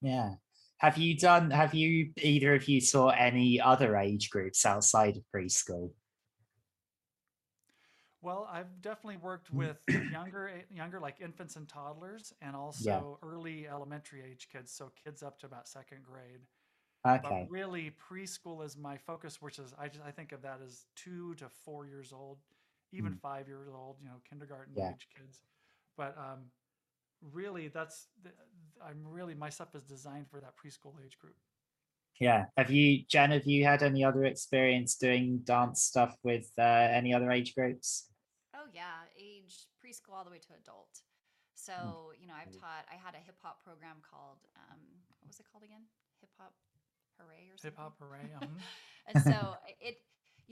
[0.00, 0.34] yeah
[0.82, 1.52] have you done?
[1.52, 5.92] Have you either of you saw any other age groups outside of preschool?
[8.20, 9.58] Well, I've definitely worked mm.
[9.58, 9.76] with
[10.10, 13.28] younger, younger like infants and toddlers, and also yeah.
[13.28, 16.40] early elementary age kids, so kids up to about second grade.
[17.06, 17.20] Okay.
[17.22, 20.86] But really, preschool is my focus, which is I just I think of that as
[20.94, 22.38] two to four years old,
[22.92, 23.20] even mm.
[23.20, 23.96] five years old.
[24.00, 24.90] You know, kindergarten yeah.
[24.90, 25.40] age kids.
[25.96, 26.44] But um,
[27.30, 28.08] really that's
[28.84, 31.36] i'm really my stuff is designed for that preschool age group
[32.18, 36.62] yeah have you jen have you had any other experience doing dance stuff with uh,
[36.62, 38.08] any other age groups
[38.54, 41.00] oh yeah age preschool all the way to adult
[41.54, 42.20] so mm.
[42.20, 44.80] you know i've taught i had a hip-hop program called um,
[45.20, 45.82] what was it called again
[46.20, 46.52] hip-hop
[47.18, 48.48] hooray or something hip-hop hooray um.
[49.08, 49.98] and so it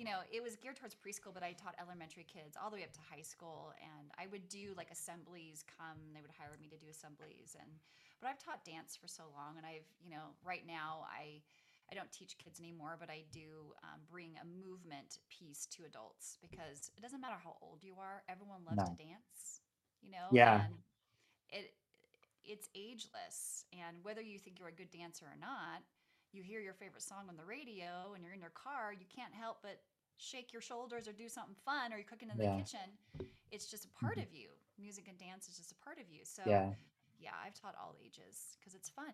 [0.01, 2.89] you know, it was geared towards preschool, but I taught elementary kids all the way
[2.89, 3.77] up to high school.
[3.83, 7.53] And I would do like assemblies come, they would hire me to do assemblies.
[7.59, 7.69] And,
[8.17, 9.61] but I've taught dance for so long.
[9.61, 11.45] And I've, you know, right now I,
[11.91, 16.41] I don't teach kids anymore, but I do um, bring a movement piece to adults
[16.41, 18.89] because it doesn't matter how old you are, everyone loves no.
[18.89, 19.61] to dance,
[20.01, 20.33] you know?
[20.33, 20.71] Yeah.
[20.71, 20.81] And
[21.51, 21.77] it,
[22.41, 23.69] it's ageless.
[23.75, 25.85] And whether you think you're a good dancer or not,
[26.33, 29.35] you hear your favorite song on the radio and you're in your car, you can't
[29.35, 29.81] help but
[30.17, 32.57] shake your shoulders or do something fun or you're cooking in the Yeah.
[32.57, 32.89] kitchen.
[33.51, 34.23] It's just a part Mhm.
[34.27, 34.49] of you.
[34.79, 36.21] Music and dance is just a part of you.
[36.25, 36.75] So Yeah.
[37.19, 39.13] yeah, I've taught all ages because it's fun.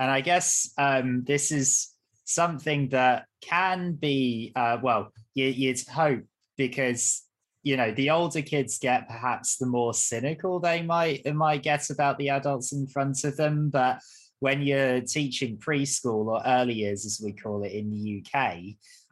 [0.00, 1.94] and I guess um, this is
[2.24, 6.24] something that can be uh, well, you, you'd hope
[6.56, 7.22] because
[7.62, 11.88] you know the older kids get, perhaps the more cynical they might they might get
[11.90, 13.70] about the adults in front of them.
[13.70, 14.00] But
[14.42, 18.56] when you're teaching preschool or early years, as we call it in the UK,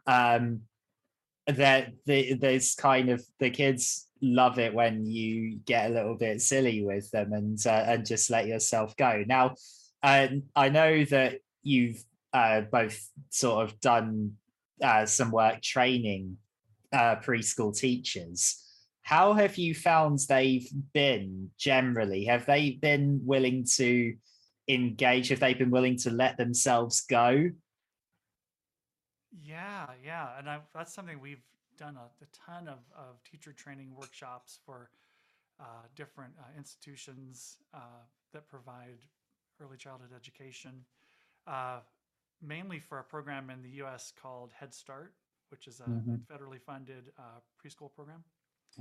[0.09, 0.63] um,
[1.47, 6.43] that the, there's kind of the kids love it when you get a little bit
[6.43, 9.23] silly with them and uh, and just let yourself go.
[9.25, 9.55] Now,
[10.03, 12.03] and I know that you've
[12.33, 14.33] uh, both sort of done
[14.83, 16.39] uh, some work training
[16.93, 18.67] uh, preschool teachers.
[19.03, 22.25] How have you found they've been generally?
[22.25, 24.15] Have they been willing to
[24.75, 25.31] engage?
[25.31, 27.51] if they've been willing to let themselves go?
[29.33, 31.45] Yeah, yeah, and I, that's something we've
[31.79, 34.91] done a, a ton of, of teacher training workshops for
[35.61, 38.03] uh, different uh, institutions uh,
[38.33, 38.99] that provide
[39.63, 40.85] early childhood education,
[41.47, 41.81] uh,
[42.43, 44.13] mainly for a program in the U.S.
[44.21, 45.15] called Head Start,
[45.51, 46.21] which is a Mhm.
[46.27, 48.25] federally funded uh, preschool program.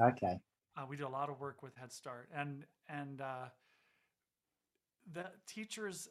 [0.02, 0.40] Okay.
[0.78, 3.50] Uh, we do a lot of work with Head Start, and and uh,
[5.14, 6.10] the teachers,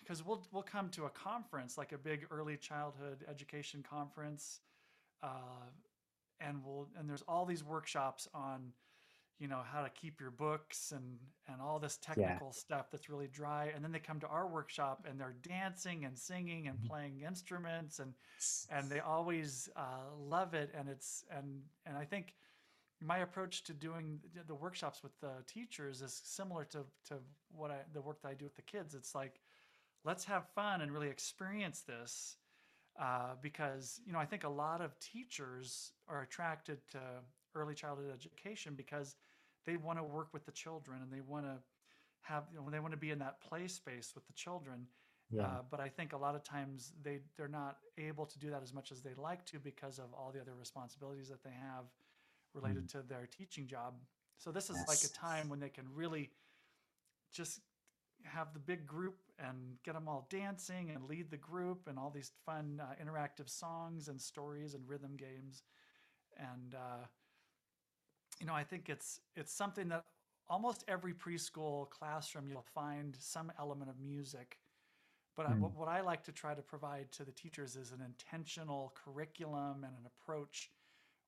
[0.00, 4.60] because we'll we'll come to a conference like a big early childhood education conference,
[5.22, 5.66] uh,
[6.40, 8.72] and we'll and there's all these workshops on,
[9.38, 11.18] you know, how to keep your books and
[11.48, 15.06] and all this technical stuff that's really dry, and then they come to our workshop
[15.08, 16.88] and they're dancing and singing and Mhm.
[16.88, 18.14] playing instruments and
[18.70, 22.34] and they always uh, love it and it's and and i think
[23.04, 27.14] my approach to doing the- workshops with the teachers is similar to to
[27.50, 28.94] what i the work that i do with the kids.
[28.94, 29.40] It's like
[30.04, 32.36] let's have fun and really experience this
[33.00, 37.00] uh, because you know i think a lot of teachers are attracted to
[37.54, 39.16] early childhood education because
[39.66, 41.56] they want to work with the children and they want to
[42.22, 44.86] have you know they want to be in that play space with the children.
[45.30, 45.44] Yeah.
[45.44, 48.62] uh, but I think a lot of times they they're not able to do that
[48.62, 51.86] as much as they'd like to because of all the other responsibilities that they have
[52.54, 53.94] related to their teaching job.
[54.38, 56.30] So this is like a time when they can really
[57.32, 57.60] just
[58.24, 62.10] have the big group and get them all dancing and lead the group and all
[62.10, 65.62] these fun uh, interactive songs and stories and rhythm games
[66.38, 67.04] and uh,
[68.40, 70.04] you know i think it's it's something that
[70.48, 74.58] almost every preschool classroom you'll find some element of music
[75.36, 75.58] but Mm.
[75.60, 79.84] what, what i like to try to provide to the teachers is an intentional curriculum
[79.84, 80.70] and an approach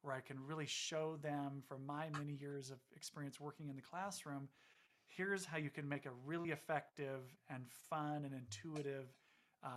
[0.05, 3.83] where i can really show them from my many years of experience working in the
[3.83, 4.49] classroom
[5.17, 9.07] here's how you can make a really effective and fun and intuitive
[9.63, 9.69] uh,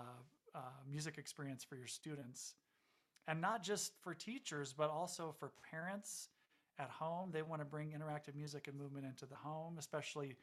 [0.55, 0.59] uh,
[0.89, 2.55] music experience for your students.
[3.27, 6.29] And not just for teachers but also for parents
[6.79, 7.31] at home.
[7.31, 10.35] They want to bring interactive music and movement into the home especially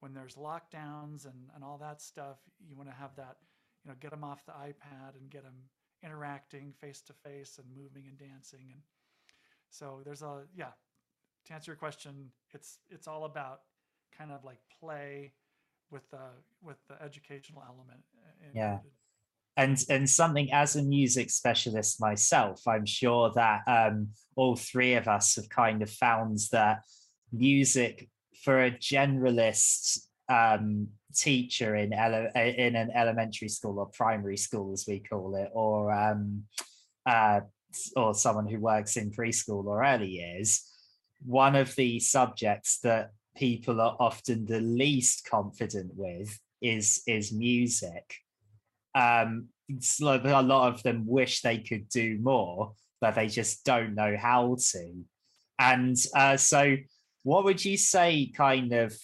[0.00, 2.38] when there's lockdowns and, and all that stuff.
[2.66, 3.36] You want to have that
[3.84, 5.54] you know get them off the ipad and get them
[6.02, 8.80] interacting face to face and moving and dancing and
[9.70, 10.72] so there's a yeah
[11.46, 13.60] to answer your question it's it's all about
[14.16, 15.32] kind of like play
[15.90, 16.18] with the
[16.62, 18.78] with the educational element uh, Yeah.
[19.56, 25.08] and and something as a music specialist myself i'm sure that um all three of
[25.08, 26.82] us have kind of found that
[27.32, 28.08] music
[28.44, 29.98] for a generalist
[30.28, 35.50] um teacher in ele- in an elementary school or primary school as we call it
[35.52, 36.44] or um
[37.06, 37.40] uh
[37.96, 40.70] or someone who works in preschool or early years
[41.24, 48.14] one of the subjects that people are often the least confident with is is music.
[48.94, 53.64] Um it's like a lot of them wish they could do more but they just
[53.64, 55.04] don't know how to.
[55.58, 56.76] And uh, so
[57.22, 58.94] what would you say kind of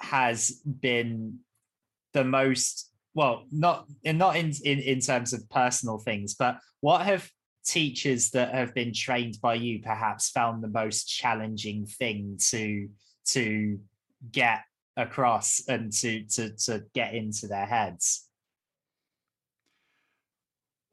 [0.00, 1.38] has been
[2.14, 7.28] the most well not not in, in in terms of personal things but what have
[7.64, 12.88] teachers that have been trained by you perhaps found the most challenging thing to
[13.26, 13.78] to
[14.30, 14.60] get
[14.96, 18.28] across and to to to get into their heads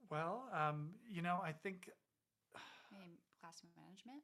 [0.09, 1.89] well um, you know i think
[2.91, 4.21] Maybe class management.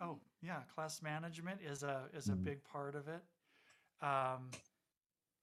[0.00, 2.44] Oh yeah, class management is a is a Mm.
[2.44, 3.22] big part of it.
[4.02, 4.50] Um,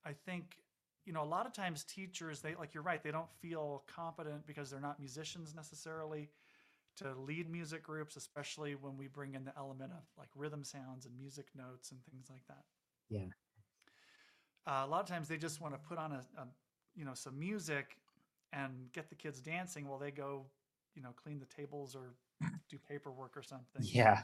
[0.05, 0.57] I think
[1.05, 4.45] you know a lot of times teachers they like you're right they don't feel competent
[4.45, 6.29] because they're not musicians necessarily
[6.97, 11.05] to lead music groups, especially when we bring in the element of like rhythm sounds
[11.05, 12.63] and music notes and things like that.
[13.09, 13.25] Yeah.
[14.65, 16.47] Uh, a lot of times they just want to put on a, a
[16.95, 17.97] you know some music
[18.53, 20.45] and get the kids dancing while they go
[20.95, 22.13] you know clean the tables or
[22.69, 23.81] do paperwork or something.
[23.81, 24.21] Yeah.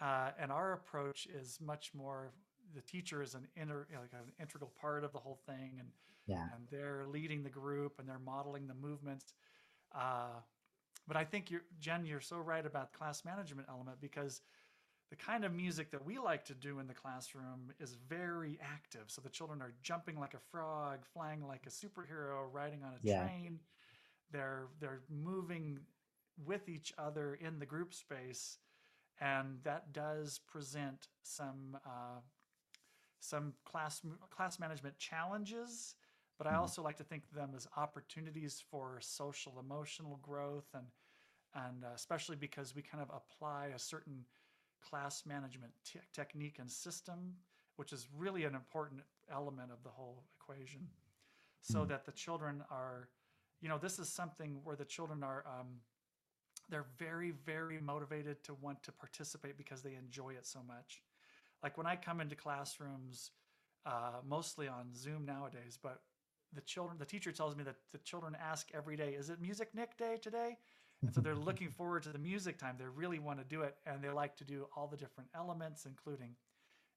[0.00, 2.32] Uh, and our approach is much more
[2.74, 5.88] the teacher is an know, like an integral part of the whole thing, and
[6.26, 6.48] Yeah.
[6.54, 9.34] and they're leading the group and they're modeling the movements.
[9.94, 10.40] Uh,
[11.06, 14.42] but I think you're Jen, you're so right about the class management element because
[15.10, 19.04] the kind of music that we like to do in the classroom is very active.
[19.08, 23.00] So the children are jumping like a frog, flying like a superhero, riding on a
[23.02, 23.28] Yeah.
[23.28, 23.60] train.
[24.30, 25.80] They're they're moving
[26.44, 28.58] with each other in the group space,
[29.20, 32.20] and that does present some uh,
[33.20, 34.00] some class
[34.30, 35.94] class management challenges.
[36.42, 36.58] But I Mhm.
[36.58, 40.86] also like to think of them as opportunities for social emotional growth and
[41.54, 44.24] and uh, especially because we kind of apply a certain
[44.80, 47.36] class management te- technique and system,
[47.76, 50.88] which is really an important element of the whole equation,
[51.60, 51.86] so Mm.
[51.86, 53.08] that the children are,
[53.60, 55.80] you know, this is something where the children are, um,
[56.70, 61.02] they're very, very motivated to want to participate because they enjoy it so much.
[61.62, 63.30] Like when I come into classrooms,
[63.86, 66.02] uh, mostly on Zoom nowadays, but
[66.54, 69.74] the children, the teacher tells me that the children ask every day, "Is it Music
[69.74, 70.58] Nick Day today?"
[71.02, 72.76] And so they're looking forward to the music time.
[72.78, 75.86] They really want to do it, and they like to do all the different elements,
[75.86, 76.36] including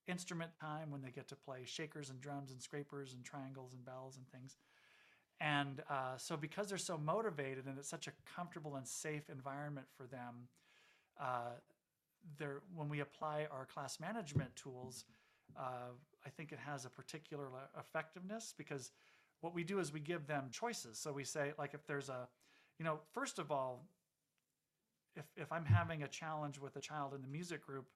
[0.08, 3.84] instrument time when they get to play shakers and drums and scrapers and triangles and
[3.86, 4.58] bells and things.
[5.41, 9.88] And uh, so, because they're so motivated and it's such a comfortable and safe environment
[9.97, 10.47] for them,
[11.20, 11.56] uh,
[12.38, 15.06] they're, when we apply our class management tools,
[15.58, 15.91] uh,
[16.26, 17.47] I think it has a particular
[17.78, 18.91] effectiveness because
[19.42, 20.98] what we do is we give them choices.
[20.98, 22.28] So we say, like, if there's a,
[22.80, 23.86] you know, first of all,
[25.16, 27.88] if if I'm having a challenge with a child in the music group,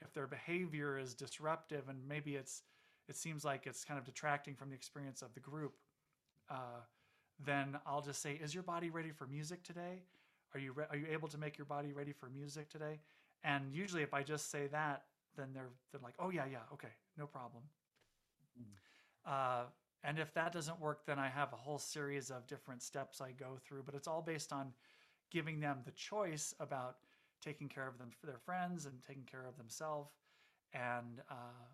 [0.00, 2.62] if their behavior is disruptive and maybe it's
[3.08, 5.74] it seems like it's kind of detracting from the experience of the group,
[6.50, 6.80] uh,
[7.44, 10.04] then I'll just say, "Is your body ready for music today?
[10.54, 13.00] Are you re- are you able to make your body ready for music today?"
[13.44, 15.04] And usually, if I just say that,
[15.36, 17.64] then they're they're like, "Oh yeah, yeah, okay, no problem."
[19.26, 19.64] Uh,
[20.02, 23.32] and if that doesn't work, then I have a whole series of different steps I
[23.32, 24.72] go through, but it's all based on
[25.30, 26.96] giving them the choice about
[27.42, 30.10] taking care of them for their friends and taking care of themselves.
[30.72, 31.66] And uh,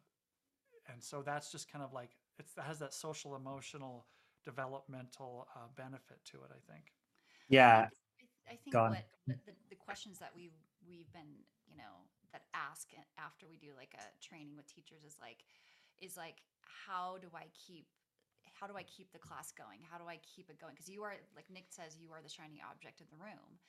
[0.93, 4.07] and so that's just kind of like it's, it has that social, emotional,
[4.45, 6.51] developmental uh, benefit to it.
[6.51, 6.93] I think.
[7.49, 7.89] Yeah.
[8.49, 10.51] I, I think what the, the, the questions that we
[10.87, 15.16] we've been you know that ask after we do like a training with teachers is
[15.20, 15.45] like
[16.01, 16.43] is like
[16.87, 17.87] how do I keep
[18.59, 19.85] how do I keep the class going?
[19.85, 20.73] How do I keep it going?
[20.75, 23.61] Because you are like Nick says, you are the shiny object in the room.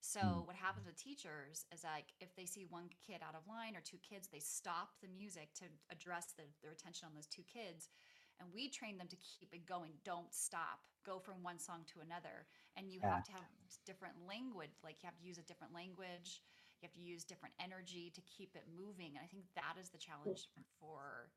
[0.00, 0.46] So Mm.
[0.46, 3.82] what happens with teachers is like if they see one kid out of line or
[3.82, 7.90] two kids, they stop the music to address the, their attention on those two kids.
[8.38, 9.92] And we train them to keep it going.
[10.04, 10.84] Don't stop.
[11.04, 12.46] Go from one song to another.
[12.76, 13.08] And you Yeah.
[13.10, 13.48] have to have
[13.86, 14.70] different language.
[14.84, 16.42] Like you have to use a different language.
[16.80, 19.16] You have to use different energy to keep it moving.
[19.16, 21.32] And I think that is the challenge for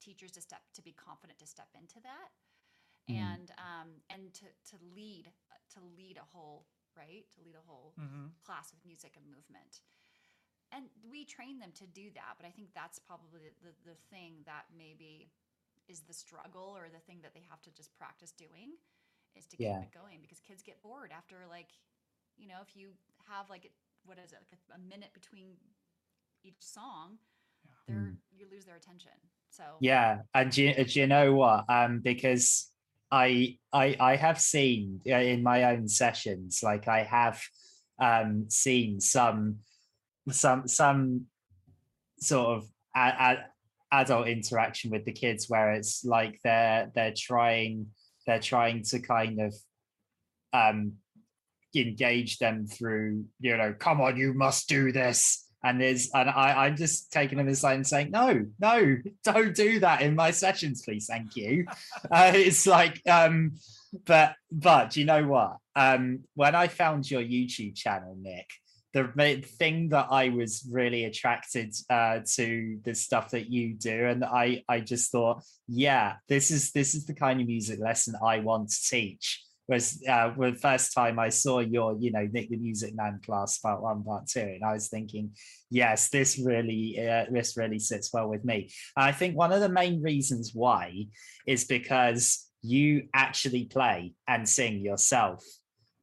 [0.00, 2.30] teachers to step to be confident to step into that
[3.10, 3.38] Mm.
[3.38, 5.30] and um and to to lead
[5.72, 8.26] to lead a whole right to lead a whole Mm-hmm.
[8.44, 9.80] class with music and movement
[10.72, 14.42] and we train them to do that but i think that's probably the, the thing
[14.46, 15.30] that maybe
[15.88, 18.78] is the struggle or the thing that they have to just practice doing
[19.34, 19.80] is to Yeah.
[19.80, 21.70] keep it going because kids get bored after like
[22.36, 22.90] you know if you
[23.28, 23.70] have like
[24.04, 25.56] what is it like a, minute between
[26.44, 27.18] each song
[27.86, 29.12] they're you lose their attention
[29.50, 31.64] so Yeah, and do you, do you know what?
[31.68, 32.70] Um, because
[33.12, 37.40] I I I have seen in my own sessions, like I have
[38.00, 39.58] um seen some
[40.30, 41.26] some some
[42.18, 42.64] sort of
[42.96, 43.36] a, a,
[43.92, 47.86] adult interaction with the kids where it's like they're they're trying
[48.26, 49.54] they're trying to kind of
[50.54, 50.92] um
[51.76, 56.66] engage them through you know come on you must do this and there's and I,
[56.66, 60.82] I'm just taking them aside and saying, no, no, don't do that in my sessions,
[60.82, 61.66] please, thank you.
[62.10, 63.52] uh, it's like, um,
[64.04, 65.56] but but you know what?
[65.76, 68.48] Um, when I found your YouTube channel, Nick,
[68.92, 74.24] the thing that I was really attracted uh, to the stuff that you do, and
[74.24, 78.40] I I just thought, yeah, this is this is the kind of music lesson I
[78.40, 82.56] want to teach was uh, the first time I saw your, you know, Nick the
[82.56, 85.30] Music Man class part one, part two, and I was thinking,
[85.70, 88.70] yes, this really, uh, this really sits well with me.
[88.96, 91.06] I think one of the main reasons why
[91.46, 95.44] is because you actually play and sing yourself,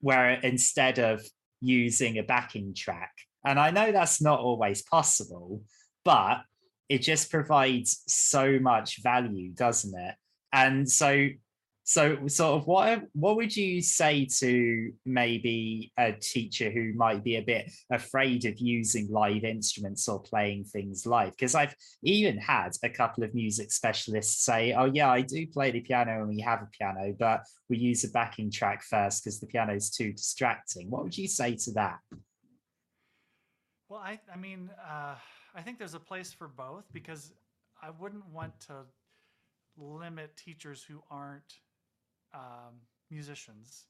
[0.01, 1.21] where instead of
[1.61, 3.11] using a backing track,
[3.45, 5.63] and I know that's not always possible,
[6.03, 6.41] but
[6.89, 10.15] it just provides so much value, doesn't it?
[10.51, 11.27] And so
[11.89, 17.37] so sort of what what would you say to maybe a teacher who might be
[17.37, 21.31] a bit afraid of using live instruments or playing things live?
[21.31, 25.71] Because i've even had a couple of music specialists say oh yeah i do play
[25.71, 29.39] the piano and we have a piano but we use a backing track first because
[29.39, 30.91] the piano is too distracting.
[30.91, 31.97] What would you say to that?
[33.87, 35.15] Well i i mean uh,
[35.55, 37.33] i think there's a place for both because
[37.81, 38.85] i wouldn't want to
[39.75, 41.55] limit teachers who aren't
[42.33, 42.75] um,
[43.09, 43.85] musicians.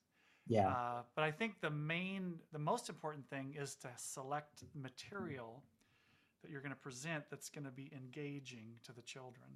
[0.48, 0.70] Yeah.
[0.70, 5.64] Uh, but I think the main, the most important thing is to select material
[6.42, 9.50] that you're going to present that's going to be engaging to the children.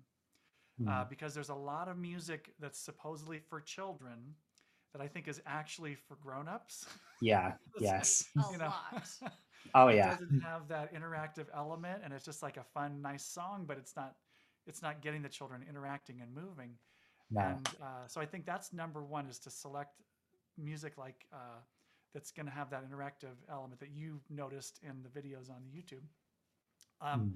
[0.81, 0.89] Mm.
[0.89, 4.34] Uh, because there's a lot of music that's supposedly for children
[4.93, 6.86] that I think is actually for grown-ups.
[7.21, 7.53] Yeah.
[7.79, 8.25] yes.
[8.51, 8.73] you know,
[9.75, 10.13] oh yeah.
[10.13, 13.77] It doesn't have that interactive element, and it's just like a fun, nice song, but
[13.77, 14.15] it's not.
[14.65, 16.75] It's not getting the children interacting and moving.
[17.32, 17.41] No.
[17.41, 20.01] And uh, so I think that's number one is to select
[20.57, 21.61] music like uh,
[22.13, 26.03] that's going to have that interactive element that you noticed in the videos on YouTube.
[27.01, 27.34] Um, mm.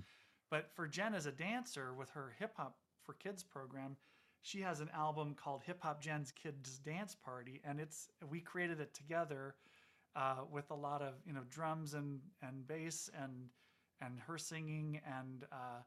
[0.50, 3.98] But for Jen as a dancer with her hip hop for kids program,
[4.42, 8.80] she has an album called Hip Hop Jen's Kids Dance Party, and it's we created
[8.80, 9.56] it together
[10.16, 13.50] uh, with a lot of you know drums and and bass and
[14.00, 15.82] and her singing and uh,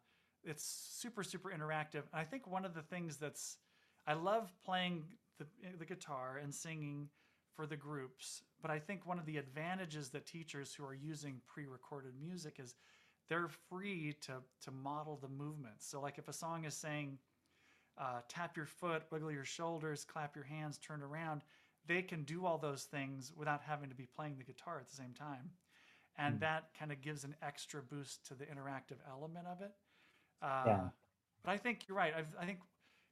[0.44, 2.02] it's super super interactive.
[2.12, 3.56] And I think one of the things that's
[4.10, 5.04] I love playing
[5.38, 5.46] the,
[5.78, 7.08] the guitar and singing
[7.54, 11.40] for the groups, but I think one of the advantages that teachers who are using
[11.46, 12.74] pre-recorded music is
[13.28, 14.32] they're free to
[14.64, 15.86] to model the movements.
[15.86, 17.18] So like if a song is saying
[17.96, 21.42] uh, tap your foot, wiggle your shoulders, clap your hands, turn around,
[21.86, 24.96] they can do all those things without having to be playing the guitar at the
[24.96, 25.50] same time.
[26.18, 26.40] And mm.
[26.40, 29.72] that kind of gives an extra boost to the interactive element of it.
[30.42, 30.80] Uh, yeah.
[31.44, 32.12] But I think you're right.
[32.16, 32.58] I've, I think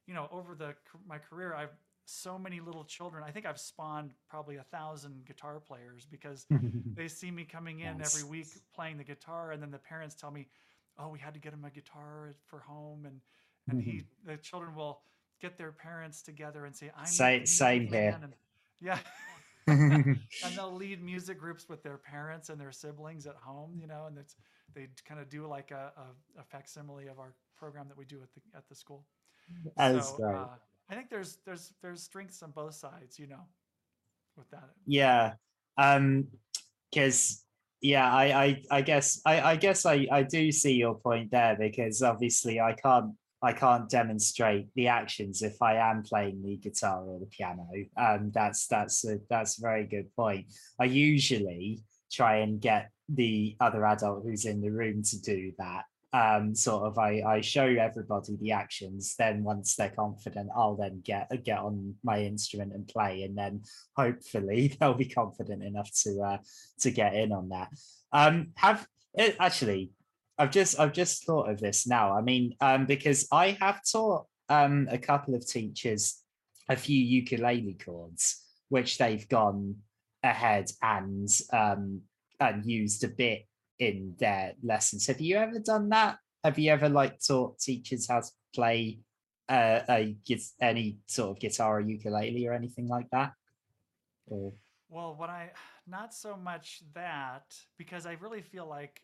[0.09, 0.73] you know, over the
[1.07, 3.23] my career, I've so many little children.
[3.23, 6.47] I think I've spawned probably a thousand guitar players because
[6.95, 8.15] they see me coming in yes.
[8.15, 10.47] every week playing the guitar, and then the parents tell me,
[10.97, 13.21] "Oh, we had to get him a guitar for home," and
[13.69, 14.31] and he mm-hmm.
[14.31, 15.01] the children will
[15.39, 18.33] get their parents together and say, "I'm same same here." And,
[18.81, 18.97] yeah.
[19.67, 20.19] and
[20.55, 24.17] they'll lead music groups with their parents and their siblings at home, you know, and
[24.17, 24.35] it's
[24.73, 28.17] they kind of do like a, a, a facsimile of our program that we do
[28.23, 29.05] at the at the school.
[29.77, 30.35] That so, great.
[30.35, 30.47] Uh,
[30.89, 33.45] I think there's there's there's strengths on both sides, you know,
[34.35, 34.69] with that.
[34.85, 35.33] Yeah.
[35.77, 36.27] Um
[36.91, 37.45] because
[37.81, 41.55] yeah, I, I I guess I, I guess I, I do see your point there
[41.57, 47.03] because obviously I can't I can't demonstrate the actions if I am playing the guitar
[47.03, 47.67] or the piano.
[47.95, 50.47] Um, that's that's a, that's a very good point.
[50.79, 51.79] I usually
[52.11, 56.83] try and get the other adult who's in the room to do that um, sort
[56.83, 61.59] of I, I show everybody the actions then once they're confident i'll then get get
[61.59, 63.61] on my instrument and play and then
[63.95, 66.37] hopefully they'll be confident enough to uh,
[66.79, 67.69] to get in on that.
[68.11, 69.91] Um, have it, eh, actually
[70.37, 72.17] i've just i've just thought of this now.
[72.17, 76.23] I mean um, because i have taught um, a couple of teachers
[76.69, 79.75] a few ukulele chords which they've gone
[80.23, 82.01] ahead and um,
[82.39, 83.45] and used a bit
[83.79, 85.07] in their lessons.
[85.07, 86.17] Have you ever done that?
[86.43, 88.99] Have you ever like taught teachers how to play
[89.47, 90.15] uh, a
[90.61, 93.31] any sort of guitar or ukulele or anything like that?
[94.27, 94.53] Or
[94.89, 95.51] well, what I
[95.87, 99.01] not so much that because I really feel like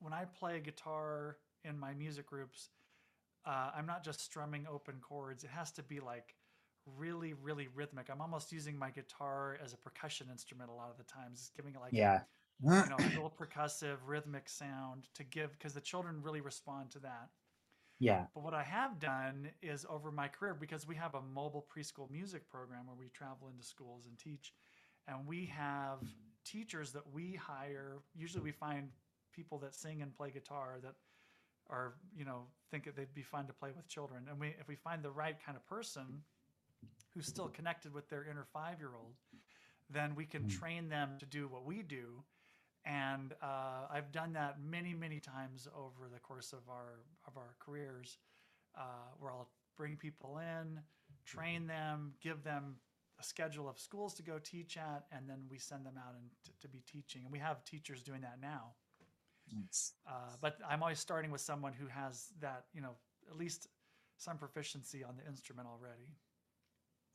[0.00, 2.70] when I play guitar in my music groups,
[3.46, 5.44] uh, I'm not just strumming open chords.
[5.44, 6.34] It has to be like
[6.96, 8.08] really, really rhythmic.
[8.10, 11.74] I'm almost using my guitar as a percussion instrument a lot of the times, giving
[11.74, 12.20] it like yeah
[12.62, 16.98] you know, a little percussive, rhythmic sound to give because the children really respond to
[17.00, 17.28] that.
[17.98, 18.24] Yeah.
[18.34, 22.10] But what I have done is over my career, because we have a mobile preschool
[22.10, 24.52] music program where we travel into schools and teach,
[25.08, 25.98] and we have
[26.44, 27.98] teachers that we hire.
[28.14, 28.88] Usually, we find
[29.32, 30.94] people that sing and play guitar that
[31.70, 34.24] are, you know, think that they'd be fun to play with children.
[34.28, 36.22] And we, if we find the right kind of person
[37.14, 39.14] who's still connected with their inner five year old,
[39.88, 40.58] then we can mm.
[40.58, 42.22] train them to do what we do
[42.84, 47.54] and uh, I've done that many, many times over the course of our of our
[47.58, 48.18] careers,
[48.76, 50.80] uh, where I'll bring people in,
[51.24, 52.76] train them, give them
[53.18, 56.28] a schedule of schools to go teach at, and then we send them out and
[56.44, 57.22] to, to be teaching.
[57.24, 58.72] And we have teachers doing that now.
[59.52, 59.92] Nice.
[60.06, 62.96] Uh, but I'm always starting with someone who has that, you know,
[63.30, 63.68] at least
[64.16, 66.08] some proficiency on the instrument already.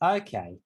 [0.02, 0.58] Okay,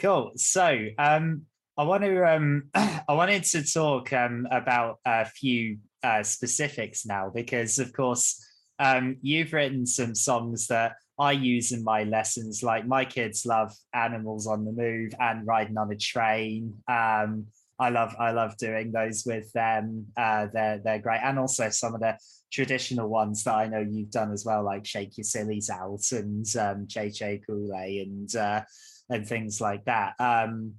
[0.00, 0.32] cool.
[0.36, 1.42] So, um,
[1.76, 7.30] I want to um, I wanted to talk um, about a few uh, specifics now
[7.34, 8.44] because, of course,
[8.78, 12.62] um, you've written some songs that I use in my lessons.
[12.62, 16.74] Like my kids love animals on the move and riding on a train.
[16.88, 17.46] Um,
[17.78, 20.06] I love I love doing those with them.
[20.16, 22.16] Uh, they're they're great, and also some of the
[22.52, 26.46] traditional ones that I know you've done as well, like Shake Your Sillies Out and
[26.56, 28.62] um, Che Koole and uh,
[29.10, 30.14] and things like that.
[30.20, 30.74] Um,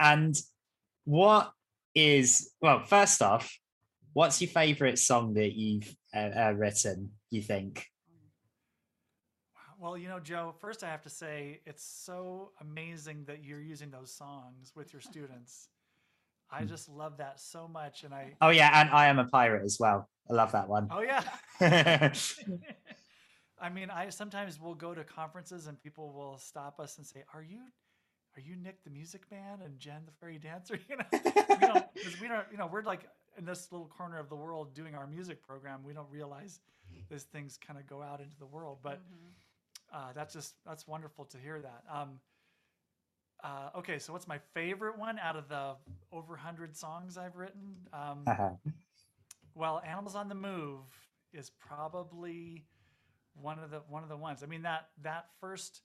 [0.00, 0.34] and
[1.04, 1.52] what
[1.94, 2.84] is well?
[2.84, 3.58] First off,
[4.12, 7.12] what's your favorite song that you've uh, uh, written?
[7.30, 7.86] You think?
[9.78, 13.90] Well, you know, Joe, first I have to say it's so amazing that you're using
[13.90, 15.68] those songs with your students.
[16.50, 16.68] I Mm.
[16.68, 18.02] just love that so much.
[18.04, 20.08] And I, Oh yeah, and I am a pirate as well.
[20.28, 20.88] I love that one.
[20.90, 21.22] oh, yeah.
[23.60, 27.22] I mean, I sometimes will go to conferences and people will stop us and say,
[27.34, 27.60] "Are you,
[28.38, 31.84] are you Nick the Music Man and Jen the Fairy Dancer?" You know, we don't,
[32.02, 34.94] 'cause we don't, you know, we're like in this little corner of the world doing
[34.94, 35.82] our music program.
[35.84, 36.60] We don't realize
[37.10, 39.32] these things kind of go out into the world, but Mhm.
[39.92, 41.82] uh, that's just that's wonderful to hear that.
[41.90, 42.20] Um,
[43.42, 45.76] uh, okay, so what's my favorite one out of the
[46.12, 47.88] over hundred songs I've written?
[47.92, 48.50] Um, Uh-huh.
[49.54, 50.84] well, Animals on the Move
[51.32, 52.66] is probably
[53.34, 54.42] one of the one of the ones.
[54.42, 55.82] I mean that that first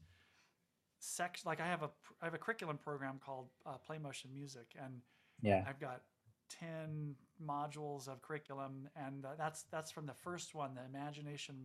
[1.04, 1.90] section, like I have a
[2.22, 5.02] I have a curriculum program called uh, Play Motion Music, and
[5.42, 5.64] yeah.
[5.68, 6.02] I've got
[6.50, 11.56] ten modules of curriculum, and uh, that's that's from the first one, the Imagination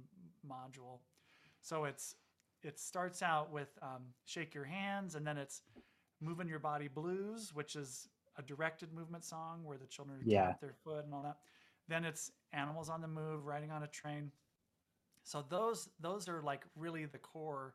[0.47, 0.99] module.
[1.61, 2.17] So it's
[2.63, 5.63] it starts out with um, Shake Your Hands, and then it's
[6.21, 10.47] Moving Your Body Blues, which is a directed movement song where the children Yeah.
[10.47, 11.39] tap their foot and all that.
[11.89, 14.33] Then it's Animals on the Move, Riding on a Train.
[15.23, 17.75] So those those are like really the core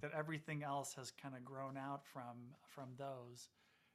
[0.00, 2.36] that everything else has kind of grown out from
[2.66, 3.48] from those.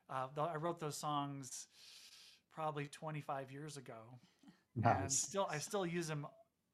[0.09, 1.67] Uh, I wrote those songs
[2.53, 4.19] probably 25 years ago,
[4.83, 6.27] and still I still use them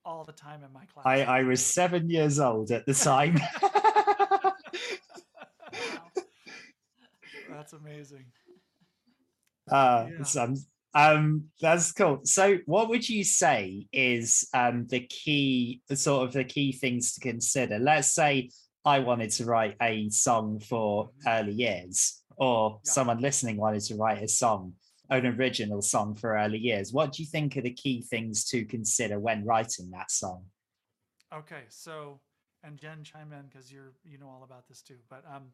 [0.05, 1.05] all the time in my class.
[1.05, 3.39] I, I was seven years old at the time.
[5.71, 6.11] Wow.
[7.49, 8.25] That's amazing.
[9.71, 10.23] uh, Yeah.
[10.23, 10.55] some,
[10.93, 12.21] um, that's cool.
[12.23, 17.19] So, what would you say is um, the key, sort of the key things to
[17.21, 17.77] consider?
[17.79, 18.49] Let's say
[18.89, 24.23] I wanted to write a song for early years, or someone listening wanted to write
[24.23, 24.73] a song,
[25.11, 26.91] an original song for early years.
[26.91, 30.45] What do you think are the key things to consider when writing that song?
[31.31, 32.19] Okay, so
[32.63, 34.97] and Jen chime in because you're you know all about this too.
[35.07, 35.53] But um,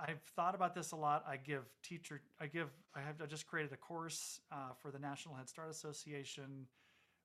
[0.00, 1.26] I've thought about this a lot.
[1.28, 4.98] I give teacher, I give, I have, I just created a course uh, for the
[4.98, 6.68] National Head Start Association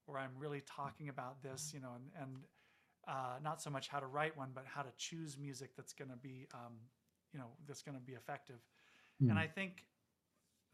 [0.07, 2.43] where I'm really talking about this, you know, and and
[3.09, 6.11] uh, not so much how to write one, but how to choose music that's going
[6.11, 6.73] to be, um,
[7.33, 8.59] you know, that's going to be effective.
[9.19, 9.31] Hmm.
[9.31, 9.85] And I think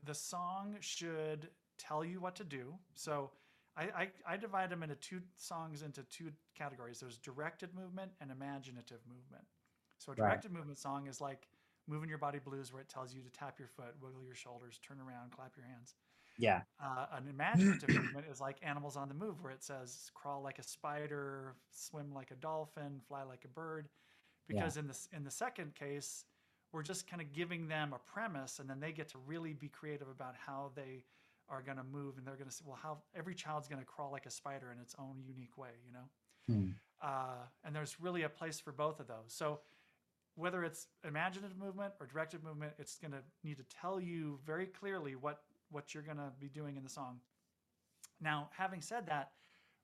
[0.04, 2.74] the song should tell you what to do.
[2.94, 3.32] So
[3.78, 7.00] I, I, I divide them into two songs into two categories.
[7.00, 9.46] There's directed movement and imaginative movement.
[9.98, 10.30] So a Right.
[10.30, 11.48] directed movement song is like
[11.88, 14.80] moving your body blues, where it tells you to tap your foot, wiggle your shoulders,
[14.86, 15.96] turn around, clap your hands.
[16.38, 20.42] Yeah, Uh, an imaginative movement is like Animals on the Move, where it says crawl
[20.42, 23.88] like a spider, swim like a dolphin, fly like a bird.
[24.48, 24.56] Yeah.
[24.56, 26.26] Because in this in the second case,
[26.72, 29.70] we're just kind of giving them a premise, and then they get to really be
[29.70, 31.04] creative about how they
[31.48, 33.86] are going to move, and they're going to say, well, how every child's going to
[33.86, 36.10] crawl like a spider in its own unique way, you know.
[36.48, 36.72] Hmm.
[37.02, 39.28] Uh, and there's really a place for both of those.
[39.28, 39.60] So
[40.36, 44.66] whether it's imaginative movement or directed movement, it's going to need to tell you very
[44.66, 47.20] clearly what what you're going to be doing in the song.
[48.22, 49.32] Now, having said that,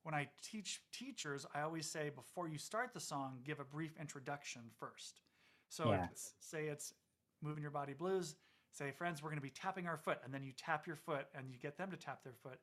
[0.04, 3.92] when I teach teachers, I always say before you start the song, give a brief
[4.00, 5.22] introduction first.
[5.70, 6.94] So it's, say it's
[7.42, 8.36] moving your body blues,
[8.72, 11.28] say friends, we're going to be tapping our foot, and then you tap your foot
[11.36, 12.60] and you get them to tap their foot,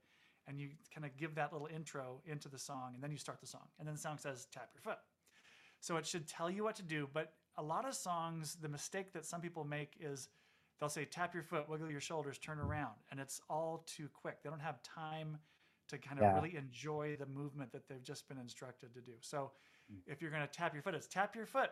[0.47, 3.41] and you kind of give that little intro into the song, and then you start
[3.41, 4.99] the song, and then the song says tap your foot.
[5.81, 7.09] So it should tell you what to do.
[7.13, 10.29] But a lot of songs, the mistake that some people make is
[10.79, 14.43] they'll say tap your foot, wiggle your shoulders, turn around, and it's all too quick.
[14.43, 15.39] They don't have time
[15.89, 16.35] to kind of Yeah.
[16.35, 19.15] really enjoy the movement that they've just been instructed to do.
[19.21, 19.53] So
[19.91, 20.01] mm.
[20.07, 21.71] if you're going to tap your foot, it's tap your foot,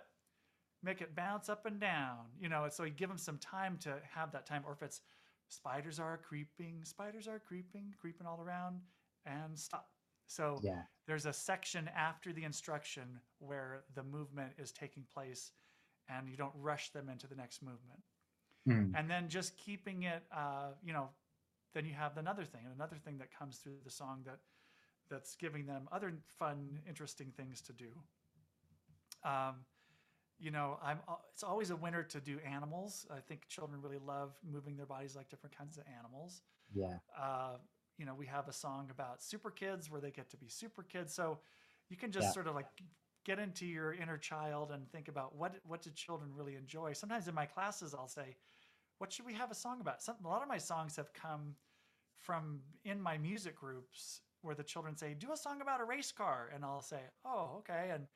[0.83, 2.31] make it bounce up and down.
[2.39, 4.65] You know, so you give them some time to have that time.
[4.67, 5.03] Or if it's
[5.49, 8.81] spiders are creeping, spiders are creeping, creeping all around,
[9.27, 9.91] and stop.
[10.27, 15.53] So yeah, there's a section after the instruction where the movement is taking place
[16.09, 18.03] and you don't rush them into the next movement
[18.67, 18.95] Hmm.
[18.95, 21.11] and then just keeping it uh, you know
[21.75, 24.41] then you have another thing another thing that comes through the song that
[25.09, 28.03] that's giving them other fun interesting things to do
[29.25, 29.65] um,
[30.39, 31.01] you know i'm
[31.33, 35.17] it's always a winner to do animals i think children really love moving their bodies
[35.17, 36.43] like different kinds of animals
[36.75, 37.59] yeah, uh,
[37.99, 40.83] you know, we have a song about super kids where they get to be super
[40.83, 41.15] kids.
[41.15, 41.41] So
[41.89, 42.35] you can just Yeah.
[42.35, 42.69] sort of like
[43.25, 46.93] get into your inner child and think about what what do children really enjoy.
[46.95, 48.37] Sometimes in my classes, I'll say,
[48.99, 51.57] "What should we have a song about?" Some, a lot of my songs have come
[52.17, 56.13] from in my music groups where the children say, "Do a song about a race
[56.13, 58.07] car," and I'll say, "Oh, okay," and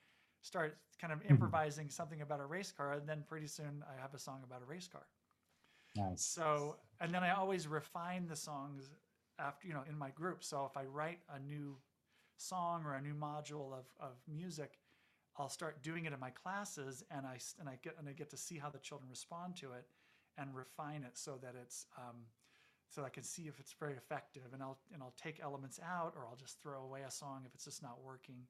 [0.43, 1.31] start kind of hmm.
[1.31, 4.63] improvising something about a race car, and then pretty soon I have a song about
[4.63, 5.07] a race car.
[5.97, 6.23] Nice.
[6.23, 8.91] So, and then I always refine the songs
[9.39, 10.45] after, you know, in my group.
[10.45, 11.77] So if I write a new
[12.37, 14.79] song or a new module of, of music,
[15.37, 18.31] I'll start doing it in my classes and I, and I get, and I get
[18.31, 19.87] to see how the children respond to it
[20.41, 22.17] and refine it so that it's, um,
[22.89, 26.15] so I can see if it's very effective and I'll, and I'll take elements out
[26.17, 28.47] or I'll just throw away a song if it's just not working.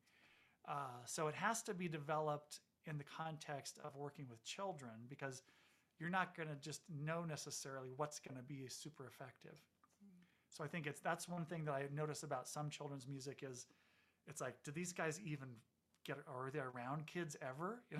[0.68, 5.42] Uh, so it has to be developed in the context of working with children because
[5.98, 9.58] you're not going to just know necessarily what's going to be super effective.
[10.50, 13.66] So I think it's that's one thing that I notice about some children's music is
[14.26, 15.48] it's like, do these guys even
[16.04, 17.82] get are they around kids ever?
[17.90, 17.98] You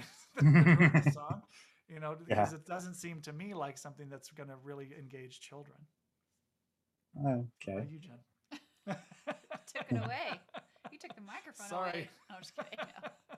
[0.51, 1.43] know, the song,
[1.89, 2.59] you know, because Yeah.
[2.59, 5.79] it doesn't seem to me like something that's going to really engage children.
[7.19, 7.73] Okay.
[7.73, 8.19] How you, Jen?
[9.75, 10.41] Took it away.
[10.91, 11.91] You took the microphone away.
[11.93, 12.11] Sorry.
[12.29, 12.79] No, I'm just kidding.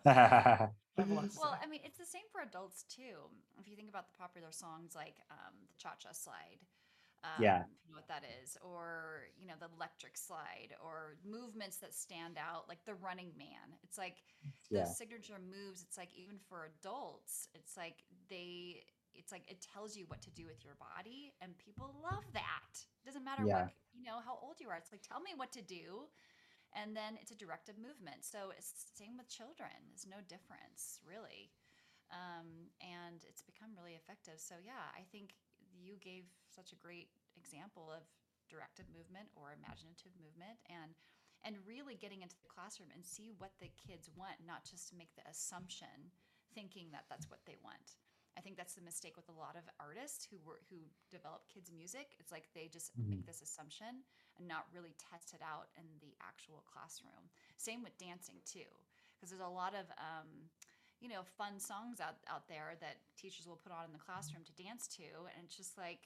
[0.04, 0.12] No.
[0.12, 1.58] I have a lot to Well.
[1.62, 3.28] I mean, it's the same for adults too.
[3.60, 6.58] If you think about the popular songs like um, the Cha Cha Slide,
[7.24, 7.64] um, Yeah.
[7.84, 12.36] you know what that is, or you know the Electric Slide, or movements that stand
[12.38, 13.76] out like the Running Man.
[13.82, 14.22] It's like
[14.70, 14.74] Yeah.
[14.74, 15.82] those signature moves.
[15.82, 18.84] It's like even for adults, it's like they.
[19.14, 22.72] It's like it tells you what to do with your body, and people love that.
[23.02, 23.50] It doesn't matter Yeah.
[23.50, 24.76] what you know how old you are.
[24.76, 26.08] It's like tell me what to do,
[26.74, 28.24] and then it's a directive movement.
[28.24, 29.72] So it's the same with children.
[29.90, 31.52] There's no difference really,
[32.10, 34.40] um, and it's become really effective.
[34.40, 35.36] So yeah, I think
[35.82, 38.06] you gave such a great example of
[38.46, 40.94] directive movement or imaginative movement, and
[41.42, 44.94] and really getting into the classroom and see what the kids want, not just to
[44.94, 46.14] make the assumption,
[46.54, 47.98] thinking that that's what they want.
[48.38, 50.80] I think that's the mistake with a lot of artists who were who
[51.10, 52.16] develop kids music.
[52.22, 54.06] It's like they just make this assumption
[54.38, 57.28] and not really test it out in the actual classroom.
[57.58, 58.70] Same with dancing too,
[59.12, 60.48] because there's a lot of um,
[61.02, 64.44] you know fun songs out out there that teachers will put on in the classroom
[64.44, 65.02] to dance to,
[65.34, 65.98] and it's just like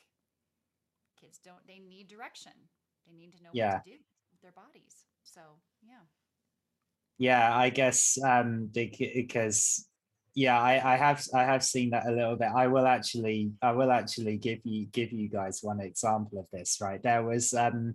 [1.21, 2.53] kids don't they need direction.
[3.07, 3.75] They need to know Yeah.
[3.75, 3.99] what to do
[4.33, 5.05] with their bodies.
[5.23, 5.41] So
[5.83, 6.09] yeah.
[7.19, 9.87] Yeah, I guess um because
[10.35, 12.49] yeah, I, I have I have seen that a little bit.
[12.55, 16.79] I will actually I will actually give you give you guys one example of this,
[16.81, 17.03] right?
[17.03, 17.95] There was um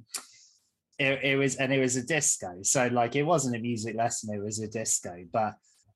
[0.97, 2.59] it, it was and it was a disco.
[2.63, 5.53] So like it wasn't a music lesson, it was a disco, but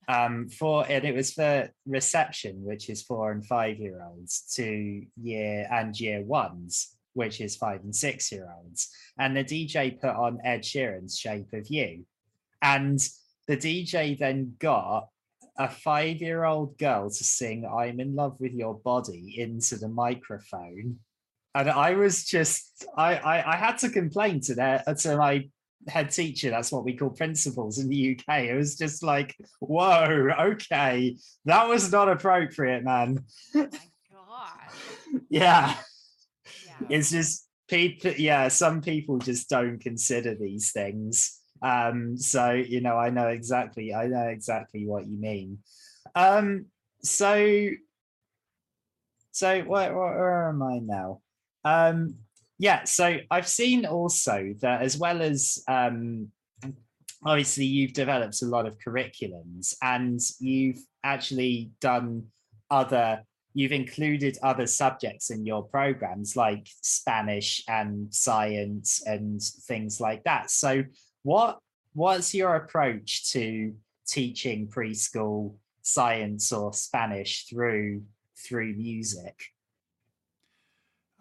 [0.08, 5.03] um for and it was for reception, which is four and five year olds to
[5.22, 8.89] year and year ones, which is five and six year olds.
[9.18, 12.06] And the DJ put on Ed Sheeran's Shape of You.
[12.62, 12.99] And
[13.47, 15.08] the DJ then got
[15.58, 19.88] a five year old girl to sing I'm in love with your body into the
[19.88, 20.99] microphone.
[21.53, 25.49] And I was just, I, I, I had to complain to their, to my
[25.88, 26.49] head teacher.
[26.49, 28.45] That's what we call principals in the UK.
[28.45, 33.23] It was just like, whoa, okay, that was not appropriate, man.
[33.55, 33.67] Oh
[34.11, 34.51] god.
[35.29, 35.75] yeah,
[36.65, 36.88] Yeah.
[36.89, 38.11] it's just people.
[38.11, 41.39] Yeah, some people just don't consider these things.
[41.61, 45.59] Um, so you know, I know exactly, I know exactly what you mean.
[46.15, 46.65] Um,
[47.01, 47.69] so,
[49.31, 51.21] so where, where, where am I now?
[51.63, 52.15] Um,
[52.58, 56.30] yeah, so I've seen also that as well as um,
[57.26, 62.28] obviously you've developed a lot of curriculums and you've actually done
[62.72, 70.24] other you've included other subjects in your programs like spanish and science and things like
[70.26, 70.51] that.
[70.51, 70.84] So
[71.24, 71.60] what
[71.93, 73.74] what's your approach to
[74.08, 78.03] teaching preschool science or spanish through
[78.38, 79.36] through music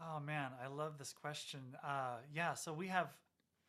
[0.07, 1.61] Oh man, I love this question.
[1.83, 3.09] Uh, yeah, so we have,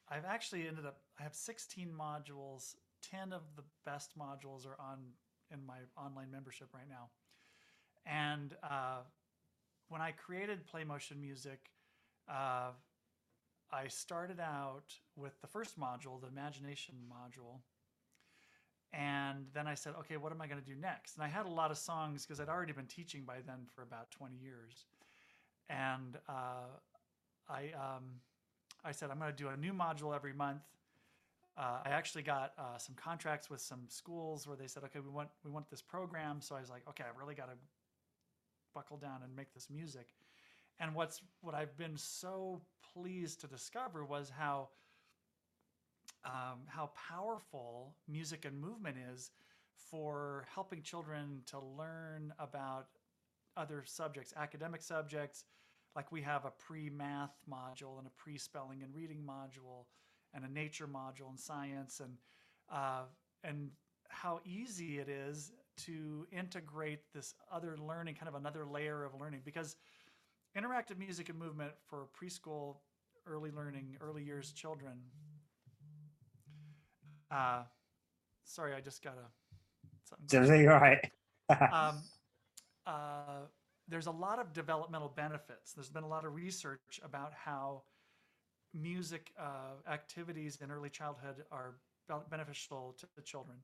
[0.10, 2.76] I've actually ended up, I have 16 modules.
[3.10, 4.98] 10 of the best modules are on
[5.54, 7.10] in my online membership right now.
[8.06, 9.02] And uh,
[9.90, 11.60] when I created Play Motion Music,
[12.30, 12.72] uh,
[13.72, 17.60] I started out with the first module, the imagination module.
[18.92, 21.16] And then I said, okay, what am I going to do next?
[21.16, 23.84] And I had a lot of songs because I'd already been teaching by then for
[23.84, 24.86] about 20 years
[25.70, 26.68] and uh,
[27.50, 28.04] I um,
[28.84, 30.62] I said I'm going to do a new module every month.
[31.58, 35.10] Uh, I actually got uh, some contracts with some schools where they said, okay, we
[35.10, 36.42] want we want this program.
[36.42, 37.58] So I was like, okay, I really got to
[38.74, 40.08] buckle down and make this music.
[40.80, 42.62] And what's what I've been so
[42.94, 44.70] pleased to discover was how
[46.26, 49.32] um, how powerful music and movement is
[49.90, 52.88] for helping children to learn about
[53.58, 55.46] other subjects, academic subjects.
[55.96, 59.86] Like we have a pre math module and a pre spelling and reading module
[60.34, 62.18] and a nature module and science and
[62.72, 63.04] uh,
[63.44, 63.70] and
[64.10, 69.42] how easy it is to integrate this other learning, kind of another layer of learning,
[69.44, 69.76] because
[70.58, 72.78] interactive music and movement for preschool,
[73.28, 74.94] early learning, early years children.
[77.30, 77.64] Uh,
[78.46, 79.28] sorry, I just got a
[80.08, 80.40] something.
[80.40, 81.12] Everything right?
[81.72, 82.02] um,
[82.86, 83.48] uh,
[83.88, 85.74] there's a lot of developmental benefits.
[85.74, 87.84] There's been a lot of research about how
[88.74, 91.76] music uh, activities in early childhood are
[92.30, 93.58] beneficial to the children.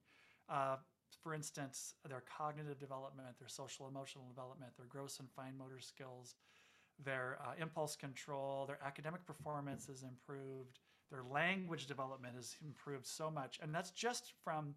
[0.49, 0.77] Uh,
[1.21, 6.35] for instance, their cognitive development, their social emotional development, their gross and fine motor skills,
[7.03, 10.79] their uh, impulse control, their academic performance is improved,
[11.11, 13.59] their language development is improved so much.
[13.61, 14.75] And that's just from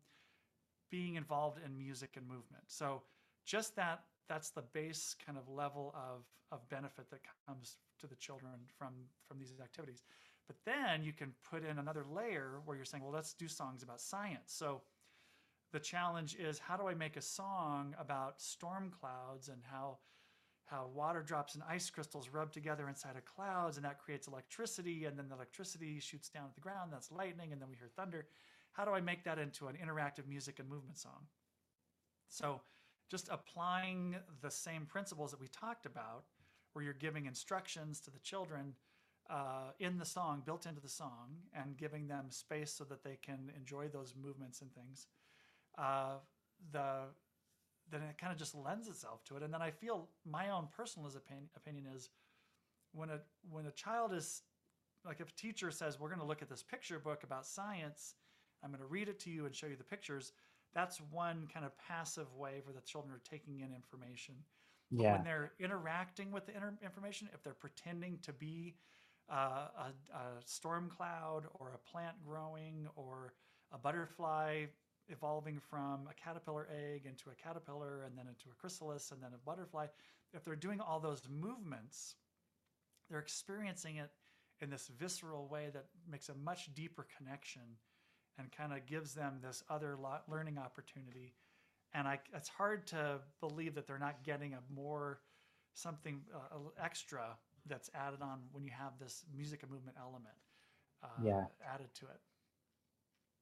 [0.91, 2.65] being involved in music and movement.
[2.67, 3.03] So
[3.47, 8.17] just that that's the base kind of level of, of benefit that comes to the
[8.17, 8.93] children from
[9.27, 10.03] from these activities.
[10.47, 13.83] But then you can put in another layer where you're saying, well, let's do songs
[13.83, 14.53] about science.
[14.53, 14.83] So
[15.73, 19.99] the challenge is how do I make a song about storm clouds and how
[20.67, 25.05] how water drops and ice crystals rub together inside of clouds and that creates electricity
[25.05, 27.91] and then the electricity shoots down at the ground that's lightning and then we hear
[27.97, 28.27] thunder
[28.73, 31.27] how do i make that into an interactive music and movement song
[32.29, 32.61] so
[33.11, 36.25] just applying the same principles that we talked about
[36.73, 38.75] where you're giving instructions to the children
[39.31, 43.19] uh, in the song built into the song and giving them space so that they
[43.23, 45.07] can enjoy those movements and things
[45.79, 46.17] uh,
[46.73, 47.07] the
[47.91, 49.43] then it kind of just lends itself to it.
[49.43, 52.11] And then I feel my own personal opinion, opinion is
[52.93, 54.43] when a when a child is
[55.05, 58.15] like if a teacher says we're going to look at this picture book about science,
[58.63, 60.33] I'm going to read it to you and show you the pictures.
[60.75, 64.35] That's one kind of passive way where the children are taking in information.
[64.91, 65.13] Yeah.
[65.13, 66.53] When they're interacting with the
[66.83, 68.75] information, if they're pretending to be
[69.31, 73.35] uh, a, a storm cloud or a plant growing or
[73.73, 74.67] a butterfly
[75.09, 79.31] evolving from a caterpillar egg into a caterpillar and then into a chrysalis and then
[79.35, 79.87] a butterfly,
[80.33, 82.17] if they're doing all those movements,
[83.09, 84.11] they're experiencing it
[84.61, 87.63] in this visceral way that makes a much deeper connection
[88.39, 89.97] and kind of gives them this other
[90.29, 91.35] learning opportunity.
[91.93, 95.21] And I, it's hard to believe that they're not getting a more
[95.75, 100.35] something uh, extra that's added on when you have this music and movement element
[101.03, 101.45] uh, yeah.
[101.73, 102.21] added to it.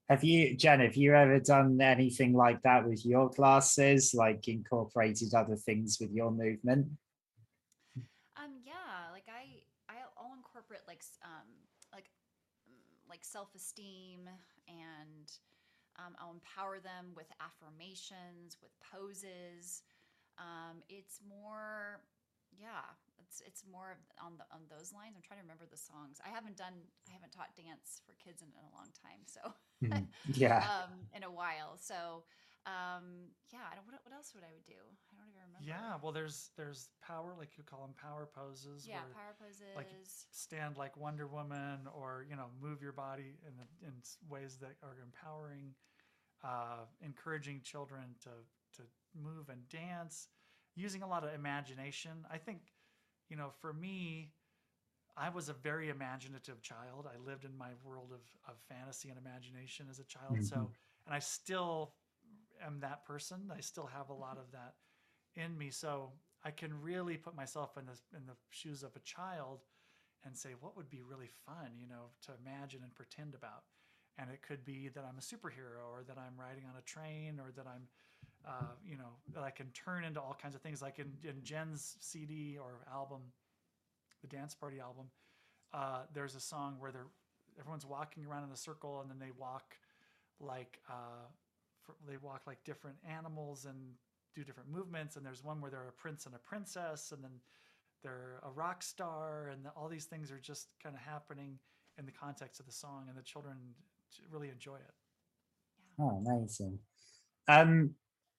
[0.08, 5.32] Have you, Jen, have you ever done anything like that with your classes, like incorporated
[5.32, 6.88] other things with your movement?
[8.36, 11.48] Um, yeah, like I, I'll incorporate like, um,
[11.92, 12.10] like,
[12.68, 14.28] mm, like self-esteem
[14.72, 15.28] and
[16.00, 19.84] um, I'll empower them with affirmations, with poses.
[20.40, 22.00] Um, it's more,
[22.56, 25.16] yeah, it's it's more on the on those lines.
[25.16, 26.20] I'm trying to remember the songs.
[26.24, 26.76] I haven't done
[27.08, 29.42] I haven't taught dance for kids in, in a long time, so
[29.84, 30.04] mm,
[30.36, 31.76] yeah, um, in a while.
[31.76, 32.24] So
[32.64, 33.84] um, yeah, I don't.
[33.88, 34.80] What, what else would I would do?
[35.56, 35.94] I don't even remember.
[35.94, 38.86] Yeah, well, there's there's power, like you call them power poses.
[38.86, 39.76] Yeah, where, power poses.
[39.76, 39.88] Like
[40.30, 43.92] stand like Wonder Woman, or you know, move your body in in
[44.28, 45.74] ways that are empowering,
[46.44, 48.30] uh, encouraging children to
[48.76, 48.82] to
[49.14, 50.28] move and dance,
[50.74, 52.24] using a lot of imagination.
[52.30, 52.60] I think
[53.28, 54.32] you know, for me,
[55.16, 57.06] I was a very imaginative child.
[57.06, 60.34] I lived in my world of, of fantasy and imagination as a child.
[60.34, 60.44] Mm-hmm.
[60.44, 60.70] So,
[61.06, 61.94] and I still
[62.64, 63.52] am that person.
[63.54, 64.74] I still have a lot of that
[65.36, 65.70] in me.
[65.70, 66.10] So
[66.44, 69.60] I can really put myself in the, in the shoes of a child
[70.24, 73.64] and say, what would be really fun, you know, to imagine and pretend about.
[74.18, 77.40] And it could be that I'm a superhero or that I'm riding on a train
[77.40, 77.88] or that I'm
[78.46, 80.82] uh, you know, that I can turn into all kinds of things.
[80.82, 83.20] Like in, in Jen's CD or album,
[84.20, 85.06] the Dance Party album,
[85.72, 87.06] uh, there's a song where they're
[87.58, 89.76] everyone's walking around in a circle and then they walk
[90.40, 91.26] like uh,
[91.82, 93.76] for, they walk like different animals and
[94.34, 95.16] do different movements.
[95.16, 97.32] And there's one where they're a prince and a princess, and then
[98.02, 101.58] they're a rock star, and the, all these things are just kind of happening
[101.98, 103.56] in the context of the song, and the children
[104.30, 104.94] really enjoy it.
[105.98, 106.78] Oh, amazing.
[107.48, 107.94] Um,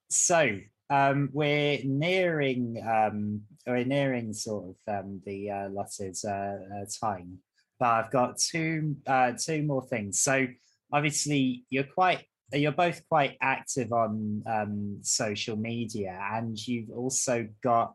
[0.10, 0.60] so
[0.90, 7.40] um, we're nearing um, we're nearing sort of um, the uh, allotted uh, uh, time,
[7.80, 10.22] but I've got two uh, two more things.
[10.22, 10.48] So
[10.92, 12.26] obviously you're quite
[12.58, 17.94] you're both quite active on um, social media, and you've also got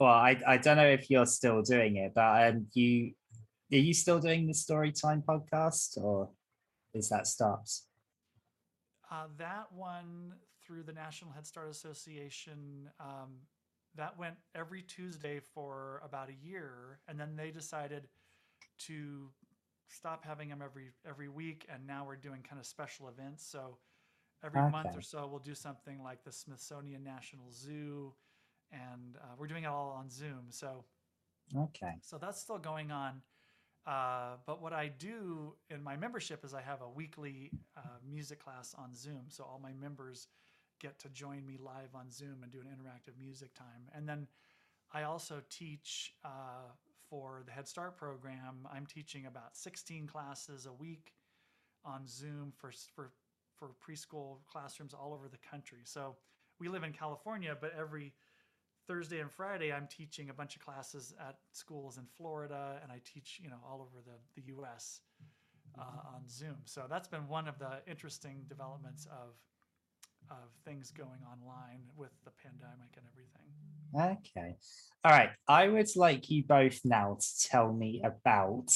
[0.00, 3.12] well, I, I don't know if you're still doing it, but um, you
[3.72, 6.30] are you still doing the Storytime podcast, or
[6.94, 7.80] is that stopped?
[9.10, 12.90] Uh, that one through the National Head Start Association.
[13.00, 13.38] Um,
[13.96, 18.06] that went every Tuesday for about a year, and then they decided
[18.78, 19.30] to
[19.88, 23.44] stop having them every every week, and now we're doing kind of special events.
[23.44, 23.78] So
[24.44, 28.12] every month or so, we'll do something like the Smithsonian National Zoo,
[28.72, 30.46] and uh, we're doing it all on Zoom.
[30.50, 30.84] So
[31.56, 31.94] Okay.
[32.02, 33.22] so that's still going on.
[33.86, 38.42] Uh, but what I do in my membership is I have a weekly uh, music
[38.42, 39.24] class on Zoom.
[39.28, 40.28] So all my members
[40.78, 43.88] get to join me live on Zoom and do an interactive music time.
[43.94, 44.28] And then
[44.92, 46.72] I also teach uh,
[47.08, 48.68] for the Head Start program.
[48.70, 51.14] I'm teaching about 16 classes a week
[51.84, 53.10] on Zoom for, for,
[53.58, 55.80] for preschool classrooms all over the country.
[55.84, 56.16] So
[56.60, 58.14] we live in California, but every
[58.86, 63.00] Thursday and Friday, I'm teaching a bunch of classes at schools in Florida, and I
[63.04, 65.00] teach, you know, all over the, the U.S.
[65.78, 66.56] Uh, on Zoom.
[66.64, 69.34] So that's been one of the interesting developments of
[70.30, 74.18] of things going online with the pandemic and everything.
[74.28, 74.56] Okay.
[75.04, 75.30] All right.
[75.48, 78.70] I would like you both now to tell me about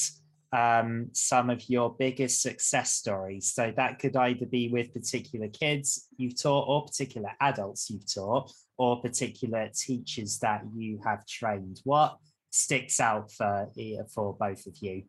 [0.53, 3.51] um, some of your biggest success stories.
[3.53, 8.51] So that could either be with particular kids you've taught, or particular adults you've taught,
[8.77, 11.81] or particular teachers that you have trained.
[11.83, 12.17] What
[12.51, 15.03] sticks out for e- for both of you?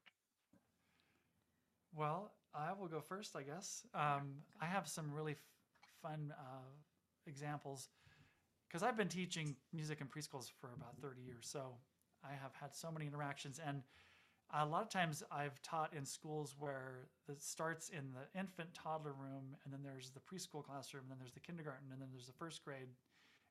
[1.94, 3.86] Well, I will go first, I guess.
[3.94, 5.38] Um, I have some really f-
[6.02, 6.70] fun uh,
[7.26, 7.88] examples
[8.66, 11.46] because I've been teaching music in preschools for about 30 years.
[11.46, 11.76] So
[12.24, 13.60] I have had so many interactions.
[13.64, 13.82] And
[14.56, 19.12] a lot of times I've taught in schools where it starts in the infant toddler
[19.12, 22.26] room, and then there's the preschool classroom, and then there's the kindergarten, and then there's
[22.26, 22.88] the first grade.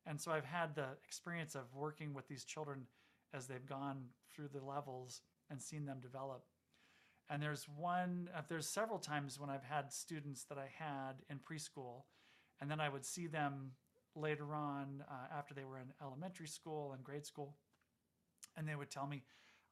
[0.05, 2.87] And so I've had the experience of working with these children
[3.33, 6.45] as they've gone through the levels and seen them develop.
[7.29, 11.39] And there's one, uh, there's several times when I've had students that I had in
[11.39, 12.03] preschool,
[12.61, 13.71] and then I would see them
[14.15, 17.55] later on uh, after they were in elementary school and grade school,
[18.55, 19.23] and they would tell me,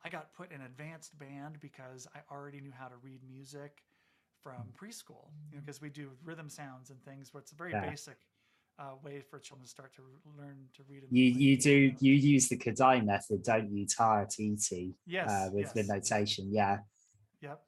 [0.03, 3.83] I got put in advanced band because I already knew how to read music
[4.41, 7.71] from preschool, you know, because we do rhythm sounds and things where it's a very
[7.71, 7.89] Yeah.
[7.89, 8.17] basic
[8.79, 10.01] uh, way for children to start to
[10.37, 11.03] learn to read.
[11.03, 12.01] And You you do music.
[12.01, 13.85] you use the Kodály method, don't you?
[13.85, 16.49] Tar TT Yes, uh, with the notation.
[16.51, 16.79] Yeah.
[17.41, 17.61] Yep.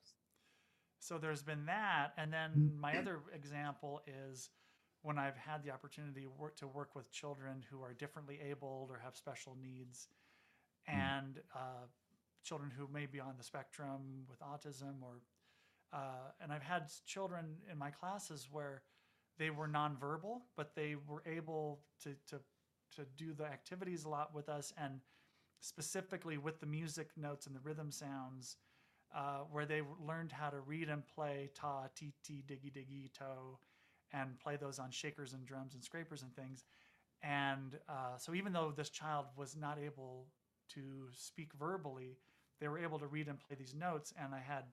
[1.00, 4.50] So there's been that, and then my other example is
[5.02, 9.00] when I've had the opportunity work, to work with children who are differently abled or
[9.04, 10.08] have special needs,
[10.88, 11.88] and uh,
[12.44, 15.22] children who may be on the spectrum with autism, or
[15.92, 18.82] uh, and I've had children in my classes where
[19.38, 22.40] they were nonverbal, but they were able to to
[22.96, 25.00] to do the activities a lot with us, and
[25.60, 28.58] specifically with the music notes and the rhythm sounds
[29.16, 33.60] uh, where they learned how to read and play ta, ti, ti, diggy, diggy, toe,
[34.12, 36.66] and play those on shakers and drums and scrapers and things.
[37.22, 40.28] And uh, so, even though this child was not able
[40.74, 42.18] to speak verbally,
[42.64, 44.14] they were able to read and play these notes.
[44.24, 44.64] And I had,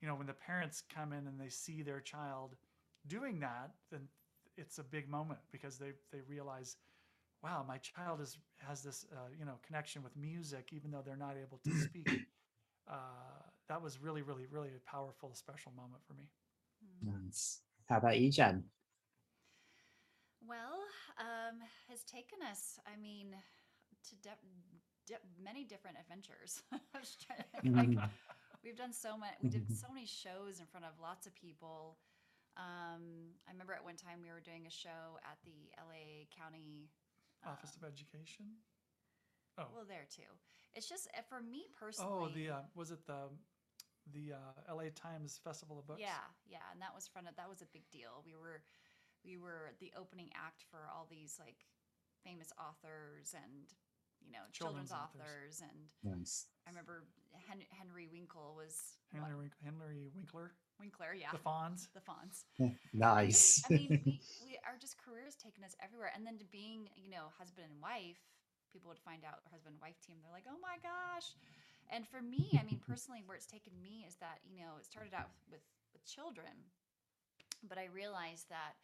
[0.00, 2.56] you know, when the parents come in and they see their child
[3.08, 4.02] doing that, then
[4.58, 6.76] it's a big moment because they they realize,
[7.42, 11.16] wow, my child is has this uh, you know connection with music, even though they're
[11.16, 12.26] not able to speak
[12.88, 12.94] uh,
[13.68, 16.28] that was really, really, really a powerful, special moment for me.
[17.02, 17.60] Nice.
[17.88, 18.64] How about you, Jen?
[20.46, 20.82] Well,
[21.18, 23.34] um, has taken us, I mean,
[24.10, 24.42] to de-
[25.06, 26.62] di- many different adventures.
[26.72, 28.10] I was trying to think, like, Mhm.
[28.64, 29.34] we've done so much.
[29.42, 31.98] We did so many shows in front of lots of people.
[32.56, 36.90] Um, I remember at one time we were doing a show at the LA County
[37.46, 38.46] Office um, of Education.
[39.58, 40.28] Oh, Well, there too.
[40.74, 42.10] It's just uh, for me personally.
[42.12, 43.28] oh, the uh, was it the
[44.12, 44.90] the uh, L.A.
[44.90, 46.00] Times Festival of Books?
[46.00, 48.22] Yeah, yeah, and that was front of that was a big deal.
[48.26, 48.62] We were
[49.24, 51.66] we were the opening act for all these like
[52.24, 53.72] famous authors and
[54.26, 55.22] you know children's, Children's authors.
[55.22, 55.62] authors.
[55.62, 56.46] and Nice.
[56.66, 57.04] I remember
[57.48, 61.88] Hen- Henry Winkle was Henry, one- Wink- Henry Winkler, Winkler, yeah, the Fonz.
[61.94, 62.44] the Fonz.
[62.92, 63.62] nice.
[63.66, 67.10] I mean, we, we our just careers taken us everywhere, and then to being you
[67.10, 68.20] know husband and wife,
[68.72, 70.16] people would find out husband and wife team.
[70.22, 71.34] They're like, oh my gosh.
[71.92, 74.86] And for me, I mean, personally, where it's taken me is that you know it
[74.86, 75.62] started out with
[75.92, 76.54] with children,
[77.68, 78.78] but I realized that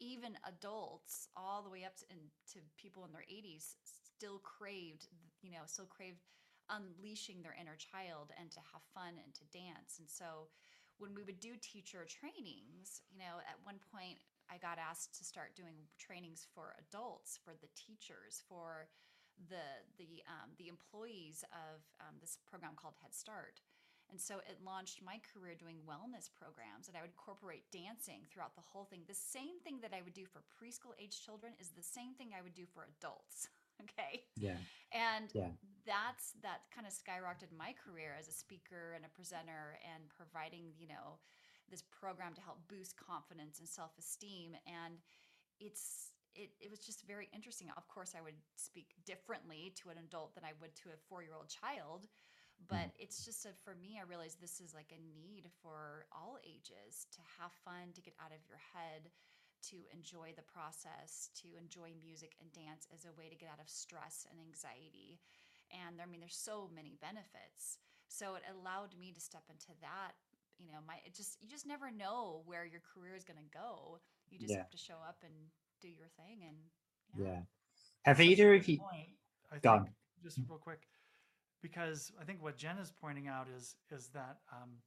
[0.00, 2.18] even adults, all the way up to, in,
[2.54, 3.74] to people in their 80s,
[4.18, 5.06] still craved,
[5.42, 6.26] you know, still craved
[6.66, 10.02] unleashing their inner child and to have fun and to dance.
[10.02, 10.50] And so
[10.98, 14.18] when we would do teacher trainings, you know, at one point
[14.50, 18.90] I got asked to start doing trainings for adults, for the teachers, for
[19.46, 23.62] the the um, the employees of um, this program called Head Start.
[24.10, 28.56] And so it launched my career doing wellness programs, and I would incorporate dancing throughout
[28.56, 29.04] the whole thing.
[29.04, 32.32] The same thing that I would do for preschool age children is the same thing
[32.32, 33.52] I would do for adults.
[33.84, 34.24] Okay.
[34.36, 34.58] Yeah.
[34.92, 35.50] And Yeah.
[35.86, 40.72] that's that kind of skyrocketed my career as a speaker and a presenter and providing,
[40.78, 41.18] you know,
[41.70, 44.56] this program to help boost confidence and self-esteem.
[44.66, 44.98] And
[45.60, 47.68] it's it, it was just very interesting.
[47.76, 51.48] Of course, I would speak differently to an adult than I would to a four-year-old
[51.48, 52.06] child.
[52.06, 52.66] Hmm.
[52.70, 56.38] But it's just a, for me, I realized this is like a need for all
[56.44, 59.10] ages to have fun, to get out of your head,
[59.70, 63.60] to enjoy the process, to enjoy music and dance as a way to get out
[63.60, 65.20] of stress and anxiety.
[65.70, 67.78] And I mean, there's so many benefits.
[68.08, 70.12] So it allowed me to step into that.
[70.58, 73.50] You know, my it just you just never know where your career is going to
[73.58, 74.00] go.
[74.30, 74.58] You just Yeah.
[74.58, 75.34] have to show up and
[75.80, 76.42] do your thing.
[76.46, 76.56] And
[77.14, 77.42] Yeah.
[78.04, 78.78] Have Such either good of you?
[78.78, 79.18] point,
[79.52, 79.94] I Go on.
[80.22, 80.88] just real quick,
[81.62, 84.82] because I think what Jen is pointing out is is that um,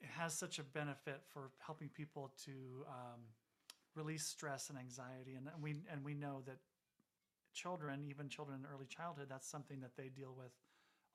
[0.00, 3.20] it has such a benefit for helping people to um,
[3.94, 6.58] release stress and anxiety, and we and we know that
[7.52, 10.52] children, even children in early childhood, that's something that they deal with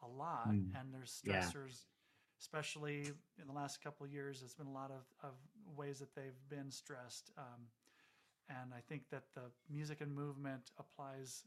[0.04, 0.76] a lot, Mm.
[0.76, 1.52] and there's Yeah.
[1.52, 1.86] stressors.
[2.40, 5.34] Especially in the last couple of years, there's been a lot of, of
[5.76, 7.32] ways that they've been stressed.
[7.38, 7.66] Um,
[8.50, 11.46] and I think that the music and movement applies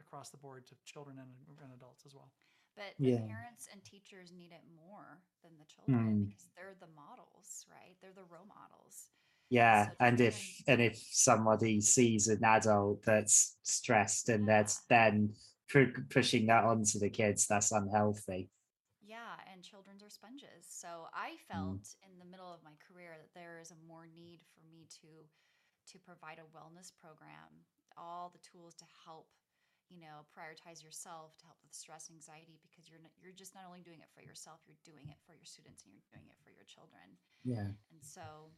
[0.00, 1.30] across the board to children and,
[1.62, 2.32] and adults as well.
[2.76, 3.20] But the Yeah.
[3.26, 6.26] parents and teachers need it more than the children Mm.
[6.26, 7.96] because they're the models, right?
[8.00, 9.10] They're the role models.
[9.54, 10.36] Yeah, and if
[10.66, 15.30] and if somebody sees an adult that's stressed and that's then
[15.70, 18.50] pu- pushing that onto the kids, that's unhealthy.
[18.98, 20.66] Yeah, and children's are sponges.
[20.66, 21.46] So I Mm.
[21.46, 24.88] felt in the middle of my career that there is a more need for me
[24.98, 25.30] to
[25.92, 27.50] to provide a wellness program,
[27.96, 29.28] all the tools to help,
[29.88, 33.66] you know, prioritize yourself, to help with stress anxiety because you're not, you're just not
[33.68, 36.38] only doing it for yourself, you're doing it for your students and you're doing it
[36.42, 37.06] for your children.
[37.44, 37.70] Yeah.
[37.92, 38.50] And so.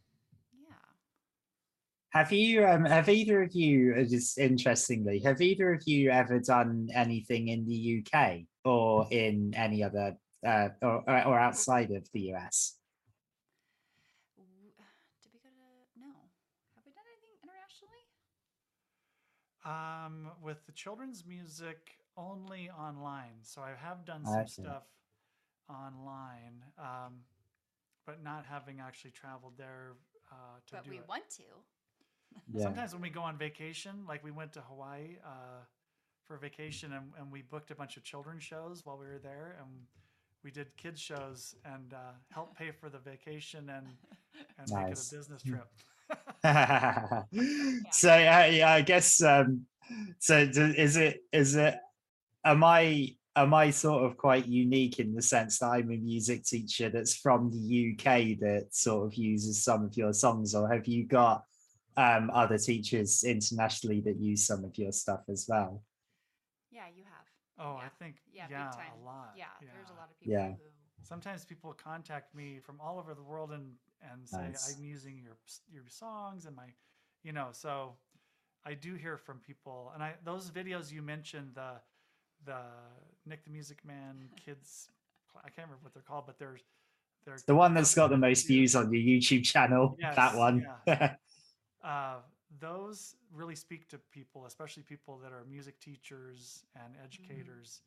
[2.17, 6.39] Have you um have either of you uh, just interestingly, have either of you ever
[6.39, 10.17] done anything in the UK or in any other
[10.47, 12.79] uh or or or outside of the US?
[14.39, 14.47] Did
[15.35, 16.07] we go to no?
[16.75, 18.09] Have we done anything internationally?
[19.67, 23.43] Um, with the children's music only online.
[23.43, 24.63] So I have done some see.
[24.63, 24.85] stuff
[25.69, 27.27] online, um,
[28.07, 29.97] but not having actually traveled there
[30.31, 30.35] uh,
[30.67, 31.05] to But do we it.
[31.09, 31.43] want to.
[32.53, 32.63] Yeah.
[32.65, 35.65] Sometimes when we go on vacation, like we went to Hawaii uh,
[36.27, 39.57] for vacation and, and we booked a bunch of children's shows while we were there
[39.61, 39.69] and
[40.45, 43.87] we did kids shows and uh, helped pay for the vacation and,
[44.59, 45.69] and make it a business trip.
[47.91, 49.67] so I, I guess um
[50.19, 51.77] so d- is it is it
[52.45, 56.45] am i am i sort of quite unique in the sense that i'm a music
[56.45, 58.05] teacher that's from the uk
[58.41, 61.45] that sort of uses some of your songs or have you got
[61.97, 65.83] um other teachers internationally that use some of your stuff as well
[66.71, 67.27] Yeah, you have.
[67.59, 67.87] Oh, Yeah.
[67.87, 69.33] I think, Yeah, yeah, big a lot.
[69.37, 70.53] Yeah, there's a lot of people Yeah.
[70.61, 70.69] who
[71.03, 73.79] sometimes people contact me from all over the world and
[74.11, 74.77] and say Nice.
[74.77, 75.37] I'm using your
[75.73, 76.69] your songs and my
[77.23, 77.97] you know so
[78.71, 81.81] I do hear from people and I those videos you mentioned the
[82.45, 82.61] the
[83.27, 84.89] Nick the Music Man kids.
[85.37, 86.61] I can't remember what they're called but there's
[87.27, 90.67] they're the one that's got the most views on your youtube channel Yes, that one
[91.85, 92.17] uh,
[92.61, 97.83] those really speak to people, especially people that are music teachers and educators.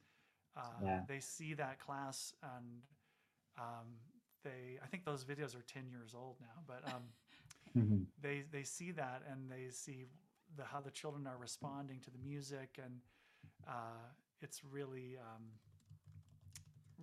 [0.56, 1.02] Uh, Yeah.
[1.08, 2.82] They see that class and
[3.58, 3.88] um,
[4.44, 7.04] they, I think those videos are 10 years old now, but um,
[7.78, 8.06] Mhm.
[8.22, 10.06] they, they see that and they see
[10.56, 13.02] the, how the children are responding to the music and
[13.68, 14.10] uh,
[14.42, 15.44] it's really, um,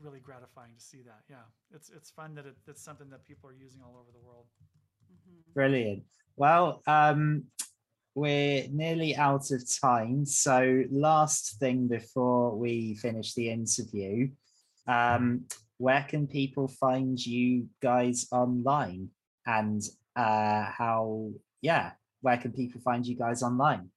[0.01, 1.23] really gratifying to see that.
[1.29, 1.47] Yeah.
[1.75, 4.47] It's, it's fun that it, it's something that people are using all over the world.
[5.11, 5.55] Mhm.
[5.55, 6.05] Brilliant.
[6.37, 7.45] Well, um,
[8.15, 10.25] we're nearly out of time.
[10.25, 14.31] So, last thing before we finish the interview,
[14.87, 15.45] um,
[15.79, 19.11] where can people find you guys online?
[19.47, 19.83] And
[20.17, 21.93] uh, how, yeah,
[22.23, 23.91] where can people find you guys online?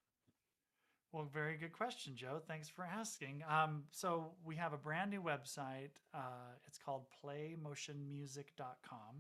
[1.12, 2.40] Well, very good question, Joe.
[2.48, 3.44] Thanks for asking.
[3.50, 5.90] Um, so we have a brand new website.
[6.14, 9.16] Uh, it's called playmotionmusic.com,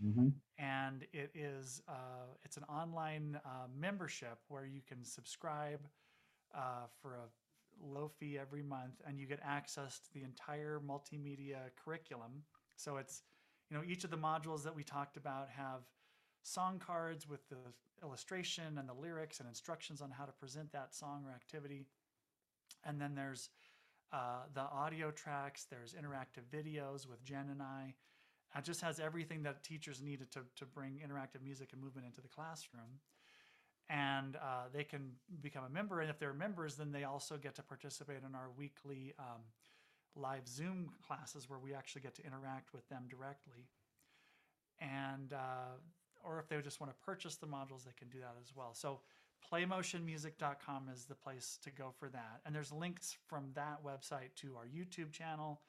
[0.00, 5.80] hmm and it is uh, it's an online uh, membership where you can subscribe
[6.54, 7.26] uh, for a
[7.84, 12.44] low fee every month, and you get access to the entire multimedia curriculum.
[12.76, 13.22] So it's
[13.70, 15.82] you know each of the modules that we talked about have
[16.42, 17.56] song cards with the
[18.02, 21.86] illustration and the lyrics and instructions on how to present that song or activity.
[22.84, 23.50] And then there's
[24.12, 25.66] uh, the audio tracks.
[25.70, 27.94] There's interactive videos with Jen and I.
[28.56, 32.20] It just has everything that teachers needed to, to bring interactive music and movement into
[32.20, 33.00] the classroom.
[33.88, 36.00] And uh, they can become a member.
[36.00, 39.42] And if they're members, then they also get to participate in our weekly um,
[40.14, 43.68] live Zoom classes where we actually get to interact with them directly.
[44.80, 45.78] And, uh,
[46.24, 48.74] or if they just want to purchase the modules, they can do that as well.
[48.74, 49.00] So
[49.52, 52.40] playmotionmusic.com is the place to go for that.
[52.46, 55.60] And there's links from that website to our YouTube channel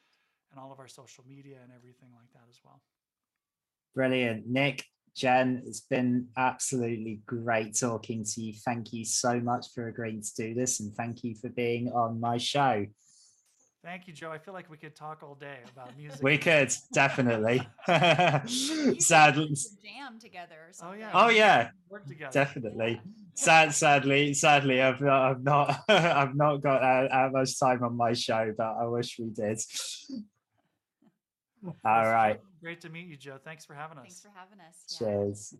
[0.51, 2.81] and all of our social media and everything like that as well.
[3.95, 4.47] Brilliant.
[4.47, 4.85] Nick,
[5.15, 8.53] Jen, it's been absolutely great talking to you.
[8.65, 12.19] Thank you so much for agreeing to do this and thank you for being on
[12.19, 12.85] my show.
[13.83, 14.31] Thank you, Joe.
[14.31, 16.23] I feel like we could talk all day about music.
[16.23, 17.67] We could definitely.
[18.99, 21.11] Sadly, jam together or Oh yeah.
[21.13, 21.69] Oh, yeah.
[21.89, 22.31] Work together.
[22.31, 23.01] definitely.
[23.35, 27.97] Sad, sadly, sadly, I've not, I've not, I've not got uh, that much time on
[27.97, 29.59] my show, but I wish we did.
[31.65, 32.39] All right.
[32.61, 33.37] Great to meet you, Joe.
[33.43, 34.03] Thanks for having us.
[34.03, 34.97] Thanks for having us.
[35.01, 35.07] Yeah.
[35.07, 35.55] Cheers.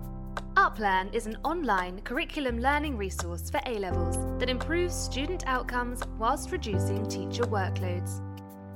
[0.59, 6.51] UpLearn is an online curriculum learning resource for A levels that improves student outcomes whilst
[6.51, 8.19] reducing teacher workloads.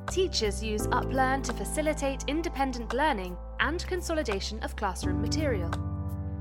[0.09, 5.69] Teachers use UpLearn to facilitate independent learning and consolidation of classroom material.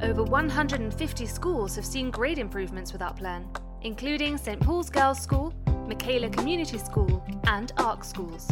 [0.00, 3.44] Over 150 schools have seen grade improvements with UpLearn,
[3.82, 5.52] including St Paul's Girls' School,
[5.88, 8.48] Michaela Community School, and Ark schools.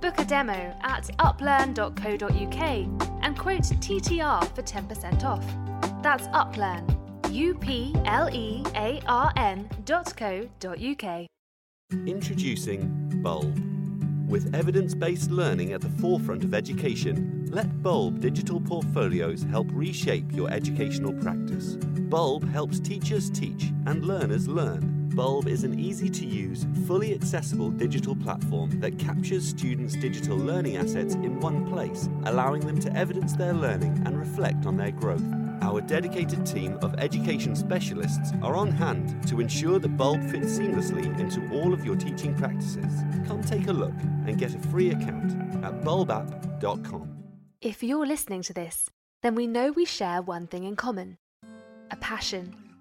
[0.00, 2.62] Book a demo at uplearn.co.uk
[3.22, 5.69] and quote TTR for 10% off.
[6.02, 11.26] That's Uplearn, U P L E A R N dot co dot UK.
[12.06, 13.54] Introducing Bulb.
[14.26, 20.32] With evidence based learning at the forefront of education, let Bulb digital portfolios help reshape
[20.32, 21.76] your educational practice.
[22.08, 24.99] Bulb helps teachers teach and learners learn.
[25.14, 30.76] Bulb is an easy to use, fully accessible digital platform that captures students' digital learning
[30.76, 35.24] assets in one place, allowing them to evidence their learning and reflect on their growth.
[35.62, 41.18] Our dedicated team of education specialists are on hand to ensure that Bulb fits seamlessly
[41.18, 42.92] into all of your teaching practices.
[43.26, 45.32] Come take a look and get a free account
[45.64, 47.16] at bulbapp.com.
[47.60, 48.88] If you're listening to this,
[49.22, 51.18] then we know we share one thing in common
[51.92, 52.69] a passion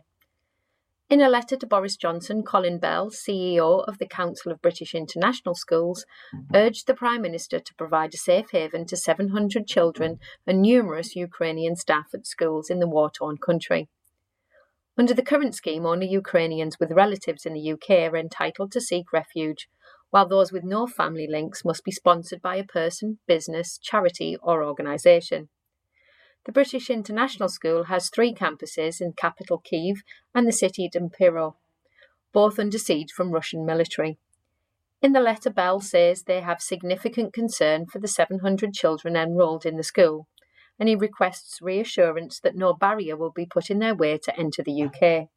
[1.09, 5.53] In a letter to Boris Johnson, Colin Bell, CEO of the Council of British International
[5.53, 6.05] Schools,
[6.53, 11.75] urged the Prime Minister to provide a safe haven to 700 children and numerous Ukrainian
[11.75, 13.89] staff at schools in the war torn country.
[14.97, 19.11] Under the current scheme, only Ukrainians with relatives in the UK are entitled to seek
[19.11, 19.67] refuge,
[20.15, 24.63] while those with no family links must be sponsored by a person, business, charity, or
[24.63, 25.49] organisation.
[26.45, 31.55] The British International School has three campuses in capital Kiev and the city Dnipro,
[32.31, 34.17] both under siege from Russian military.
[35.01, 39.75] In the letter, Bell says they have significant concern for the 700 children enrolled in
[39.75, 40.29] the school,
[40.79, 44.63] and he requests reassurance that no barrier will be put in their way to enter
[44.63, 45.27] the UK.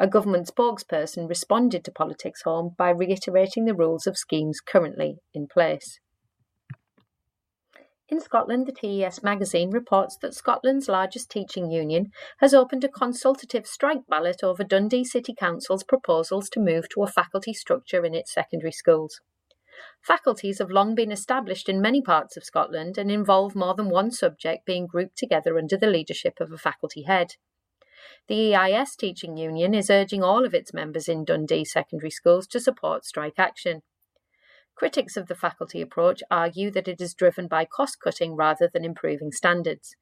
[0.00, 5.48] A government spokesperson responded to Politics Home by reiterating the rules of schemes currently in
[5.48, 5.98] place.
[8.08, 13.66] In Scotland, the TES magazine reports that Scotland's largest teaching union has opened a consultative
[13.66, 18.32] strike ballot over Dundee City Council's proposals to move to a faculty structure in its
[18.32, 19.20] secondary schools.
[20.00, 24.10] Faculties have long been established in many parts of Scotland and involve more than one
[24.10, 27.34] subject being grouped together under the leadership of a faculty head.
[28.28, 32.60] The EIS Teaching Union is urging all of its members in Dundee secondary schools to
[32.60, 33.82] support strike action.
[34.74, 38.84] Critics of the faculty approach argue that it is driven by cost cutting rather than
[38.84, 39.96] improving standards.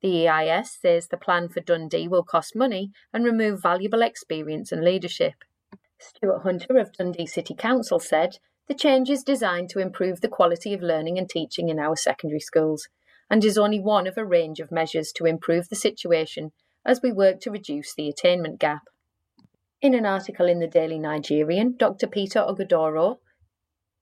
[0.00, 4.84] The EIS says the plan for Dundee will cost money and remove valuable experience and
[4.84, 5.34] leadership.
[5.98, 8.38] Stuart Hunter of Dundee City Council said,
[8.68, 12.40] The change is designed to improve the quality of learning and teaching in our secondary
[12.40, 12.88] schools
[13.28, 16.52] and is only one of a range of measures to improve the situation
[16.84, 18.82] as we work to reduce the attainment gap.
[19.80, 22.06] In an article in the Daily Nigerian, Dr.
[22.06, 23.18] Peter Ogudoro,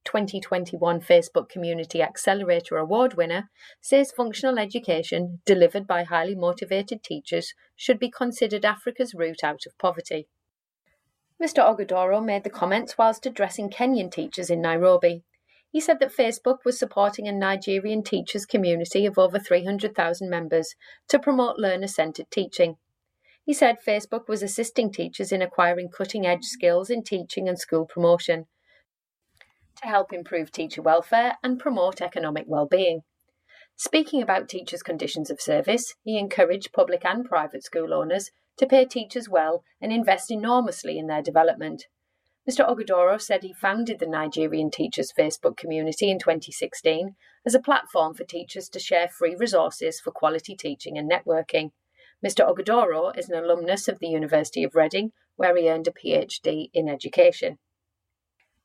[0.05, 3.51] 2021 Facebook Community Accelerator Award winner,
[3.81, 9.79] says functional education delivered by highly motivated teachers should be considered Africa's route out of
[9.79, 10.29] poverty.
[11.43, 11.59] Mr.
[11.65, 15.25] Ogudoro made the comments whilst addressing Kenyan teachers in Nairobi.
[15.73, 20.75] He said that Facebook was supporting a Nigerian teachers community of over 300,000 members
[21.09, 22.77] to promote learner centered teaching.
[23.43, 27.87] He said Facebook was assisting teachers in acquiring cutting edge skills in teaching and school
[27.87, 28.47] promotion
[29.81, 33.01] to help improve teacher welfare and promote economic well-being.
[33.75, 38.85] Speaking about teachers' conditions of service, he encouraged public and private school owners to pay
[38.85, 41.87] teachers well and invest enormously in their development.
[42.49, 42.69] Mr.
[42.69, 47.15] Ogudoro said he founded the Nigerian Teachers Facebook community in 2016
[47.47, 51.71] as a platform for teachers to share free resources for quality teaching and networking.
[52.25, 52.45] Mr.
[52.45, 56.89] Ogudoro is an alumnus of the University of Reading, where he earned a PhD in
[56.89, 57.59] education.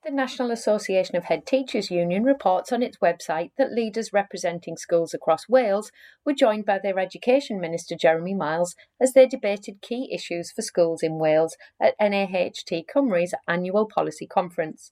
[0.04, 5.14] The National Association of Head Teachers Union reports on its website that leaders representing schools
[5.14, 5.92] across Wales
[6.24, 11.02] were joined by their Education Minister Jeremy Miles as they debated key issues for schools
[11.02, 14.92] in Wales at NAHT Cymru's annual policy conference.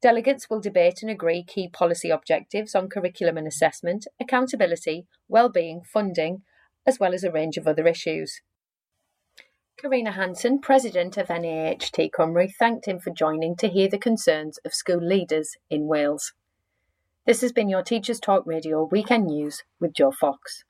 [0.00, 6.42] Delegates will debate and agree key policy objectives on curriculum and assessment, accountability, well-being, funding,
[6.86, 8.40] as well as a range of other issues.
[9.80, 14.74] Karina Hanson, president of NAHT Cymru, thanked him for joining to hear the concerns of
[14.74, 16.32] school leaders in Wales.
[17.26, 20.64] This has been your Teachers Talk Radio Weekend News with Joe Fox.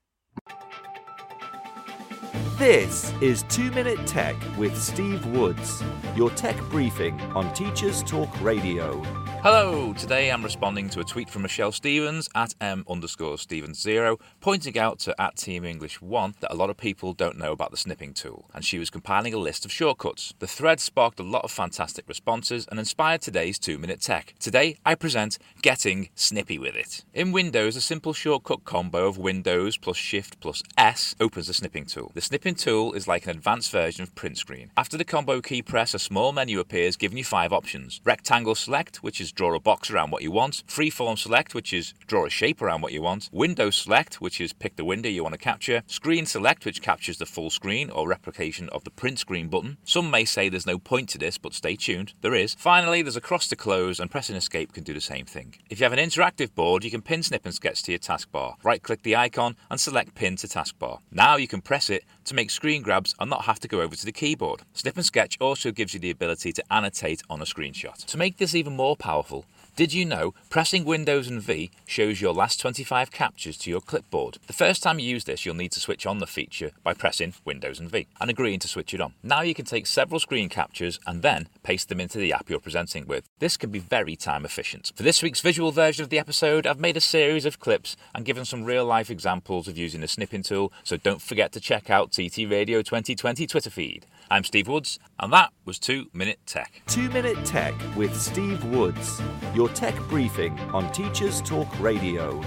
[2.59, 5.83] This is 2 Minute Tech with Steve Woods,
[6.15, 9.03] your tech briefing on Teachers Talk Radio.
[9.41, 14.19] Hello, today I'm responding to a tweet from Michelle Stevens at m underscore Stevens zero,
[14.41, 17.71] pointing out to at Team English one that a lot of people don't know about
[17.71, 20.35] the snipping tool, and she was compiling a list of shortcuts.
[20.41, 24.35] The thread sparked a lot of fantastic responses and inspired today's two minute tech.
[24.41, 27.05] Today I present getting snippy with it.
[27.15, 31.87] In Windows, a simple shortcut combo of Windows plus Shift plus S opens the snipping
[31.87, 32.11] tool.
[32.13, 34.73] The snipping tool is like an advanced version of print screen.
[34.77, 38.97] After the combo key press, a small menu appears giving you five options: rectangle select,
[39.05, 42.25] which is is draw a box around what you want, freeform select, which is draw
[42.25, 45.35] a shape around what you want, window select, which is pick the window you want
[45.35, 49.49] to capture, screen select, which captures the full screen or replication of the print screen
[49.49, 49.77] button.
[49.85, 52.55] Some may say there's no point to this, but stay tuned, there is.
[52.55, 55.55] Finally, there's a cross to close, and pressing escape can do the same thing.
[55.69, 58.55] If you have an interactive board, you can pin snip and sketch to your taskbar.
[58.63, 61.01] Right click the icon and select pin to taskbar.
[61.11, 63.97] Now you can press it to make screen grabs and not have to go over
[63.97, 64.63] to the keyboard.
[64.75, 68.05] Snip and sketch also gives you the ability to annotate on a screenshot.
[68.05, 69.47] To make this even more powerful.
[69.79, 74.39] Did you know pressing Windows and V shows your last 25 captures to your clipboard?
[74.49, 77.35] The first time you use this, you'll need to switch on the feature by pressing
[77.45, 79.15] Windows and V and agreeing to switch it on.
[79.23, 82.59] Now you can take several screen captures and then paste them into the app you're
[82.59, 83.29] presenting with.
[83.39, 84.91] This can be very time efficient.
[84.97, 88.25] For this week's visual version of the episode, I've made a series of clips and
[88.25, 91.89] given some real life examples of using the snipping tool, so don't forget to check
[91.89, 94.07] out TT Radio 2020 Twitter feed.
[94.31, 96.83] I'm Steve Woods, and that was 2 Minute Tech.
[96.89, 99.23] 2 Minute Tech with Steve Woods,
[99.55, 102.39] your tech briefing on Teachers Talk Radio.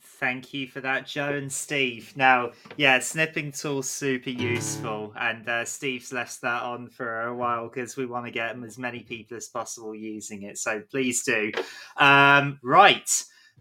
[0.00, 2.14] Thank you for that, Joe and Steve.
[2.16, 7.68] Now, yeah, snipping tool's super useful, and uh, Steve's left that on for a while
[7.68, 10.56] because we want to get as many people as possible using it.
[10.56, 11.52] So please do.
[11.98, 13.06] Um, right,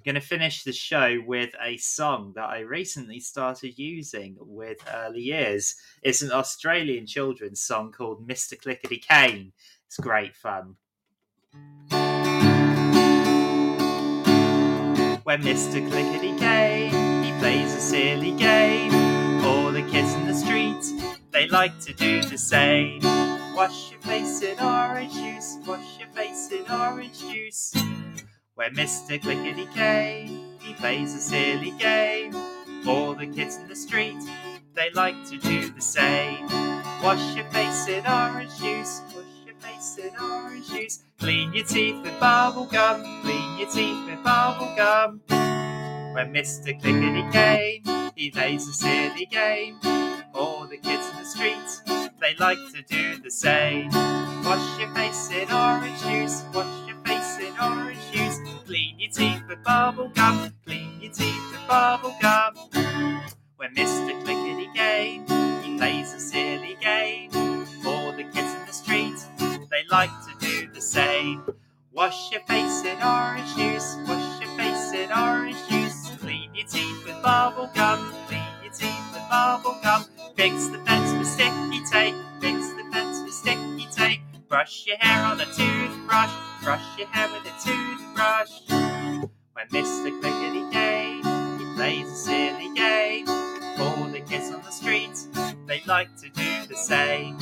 [0.09, 5.21] going to finish the show with a song that I recently started using with early
[5.21, 5.75] years.
[6.01, 8.59] It's an Australian children's song called Mr.
[8.59, 9.51] Clickety Cane.
[9.85, 10.77] It's great fun.
[15.21, 15.87] When Mr.
[15.91, 18.91] Clickety Cane, he plays a silly game.
[19.45, 20.81] All the kids in the street,
[21.29, 23.01] they like to do the same.
[23.53, 27.75] Wash your face in orange juice, wash your face in orange juice.
[28.59, 29.21] When Mr.
[29.21, 32.35] Clickety Cane, he plays a silly game.
[32.85, 34.17] All the kids in the street,
[34.73, 36.45] they like to do the same.
[37.01, 41.05] Wash your face in orange juice, wash your face in orange juice.
[41.19, 45.21] Clean your teeth with bubble gum, clean your teeth with bubble gum.
[46.13, 46.77] When Mr.
[46.81, 49.79] Clickety Cane, he plays a silly game.
[50.33, 53.89] All the kids in the street, they like to do the same.
[54.43, 57.98] Wash your face in orange juice, wash your face in orange juice.
[59.09, 62.53] Your teeth with bubble gum, clean your teeth with bubble gum.
[63.57, 64.23] When Mr.
[64.23, 65.25] Clickety Cane,
[65.63, 67.31] he plays a silly game.
[67.85, 69.15] All the kids in the street,
[69.71, 71.43] they like to do the same.
[71.91, 76.11] Wash your face in orange juice, wash your face in orange juice.
[76.19, 80.05] Clean your teeth with bubble gum, clean your teeth with bubble gum.
[80.35, 83.88] Fix the fence with sticky tape, fix the fence with sticky.
[84.49, 88.49] Brush your hair on a toothbrush, brush your hair with a toothbrush.
[89.53, 90.09] When Mr.
[90.19, 91.23] Clickety Cane,
[91.59, 93.29] he plays a silly game.
[93.79, 95.15] All the kids on the street,
[95.67, 97.37] they like to do the same.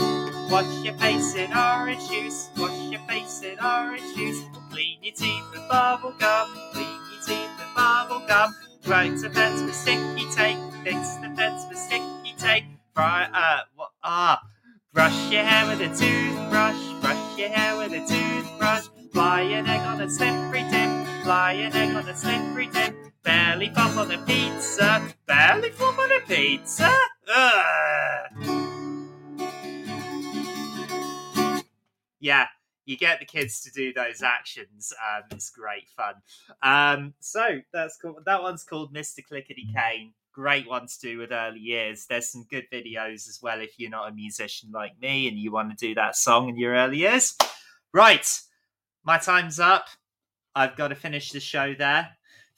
[0.52, 4.44] Wash your face in orange juice, wash your face in orange juice.
[4.70, 8.54] Clean your teeth with bubble gum, clean your teeth with bubble gum.
[8.82, 12.66] Fix the fence with sticky tape, fix the fence with sticky tape.
[12.94, 14.42] Fry, uh, what, ah.
[14.98, 18.88] Brush your hair with a toothbrush, brush your hair with a toothbrush.
[19.14, 22.96] Fly an egg on a slippery tip, fly an egg on a slippery tip.
[23.22, 26.92] Belly flop on a pizza, belly flop on a pizza.
[27.32, 28.26] Ugh.
[32.20, 32.48] Yeah,
[32.86, 34.92] you get the kids to do those actions.
[35.00, 36.16] Um, it's great fun.
[36.64, 38.16] Um, so that's cool.
[38.26, 39.24] That one's called Mr.
[39.24, 40.14] Clickety Cane.
[40.38, 42.06] Great one to do with early years.
[42.08, 45.52] There's some good videos as well if you're not a musician like me and you
[45.52, 47.36] want to do that song in your early years.
[47.92, 48.24] Right,
[49.04, 49.88] my time's up.
[50.54, 52.10] I've got to finish the show there.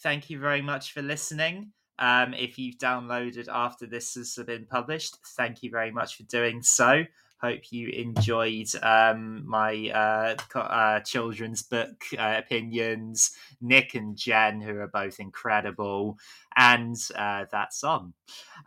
[0.04, 1.72] Thank you very much for listening.
[1.98, 6.62] Um, if you've downloaded after this has been published, thank you very much for doing
[6.62, 7.06] so.
[7.42, 13.32] Hope you enjoyed um, my uh, uh, children's book uh, opinions.
[13.62, 16.18] Nick and Jen, who are both incredible,
[16.56, 18.14] and uh, that song.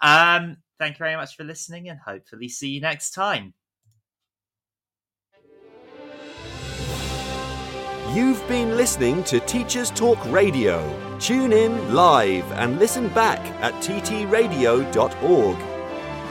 [0.00, 3.54] Um, thank you very much for listening, and hopefully see you next time.
[8.14, 11.18] You've been listening to Teachers Talk Radio.
[11.18, 15.71] Tune in live and listen back at ttradio.org.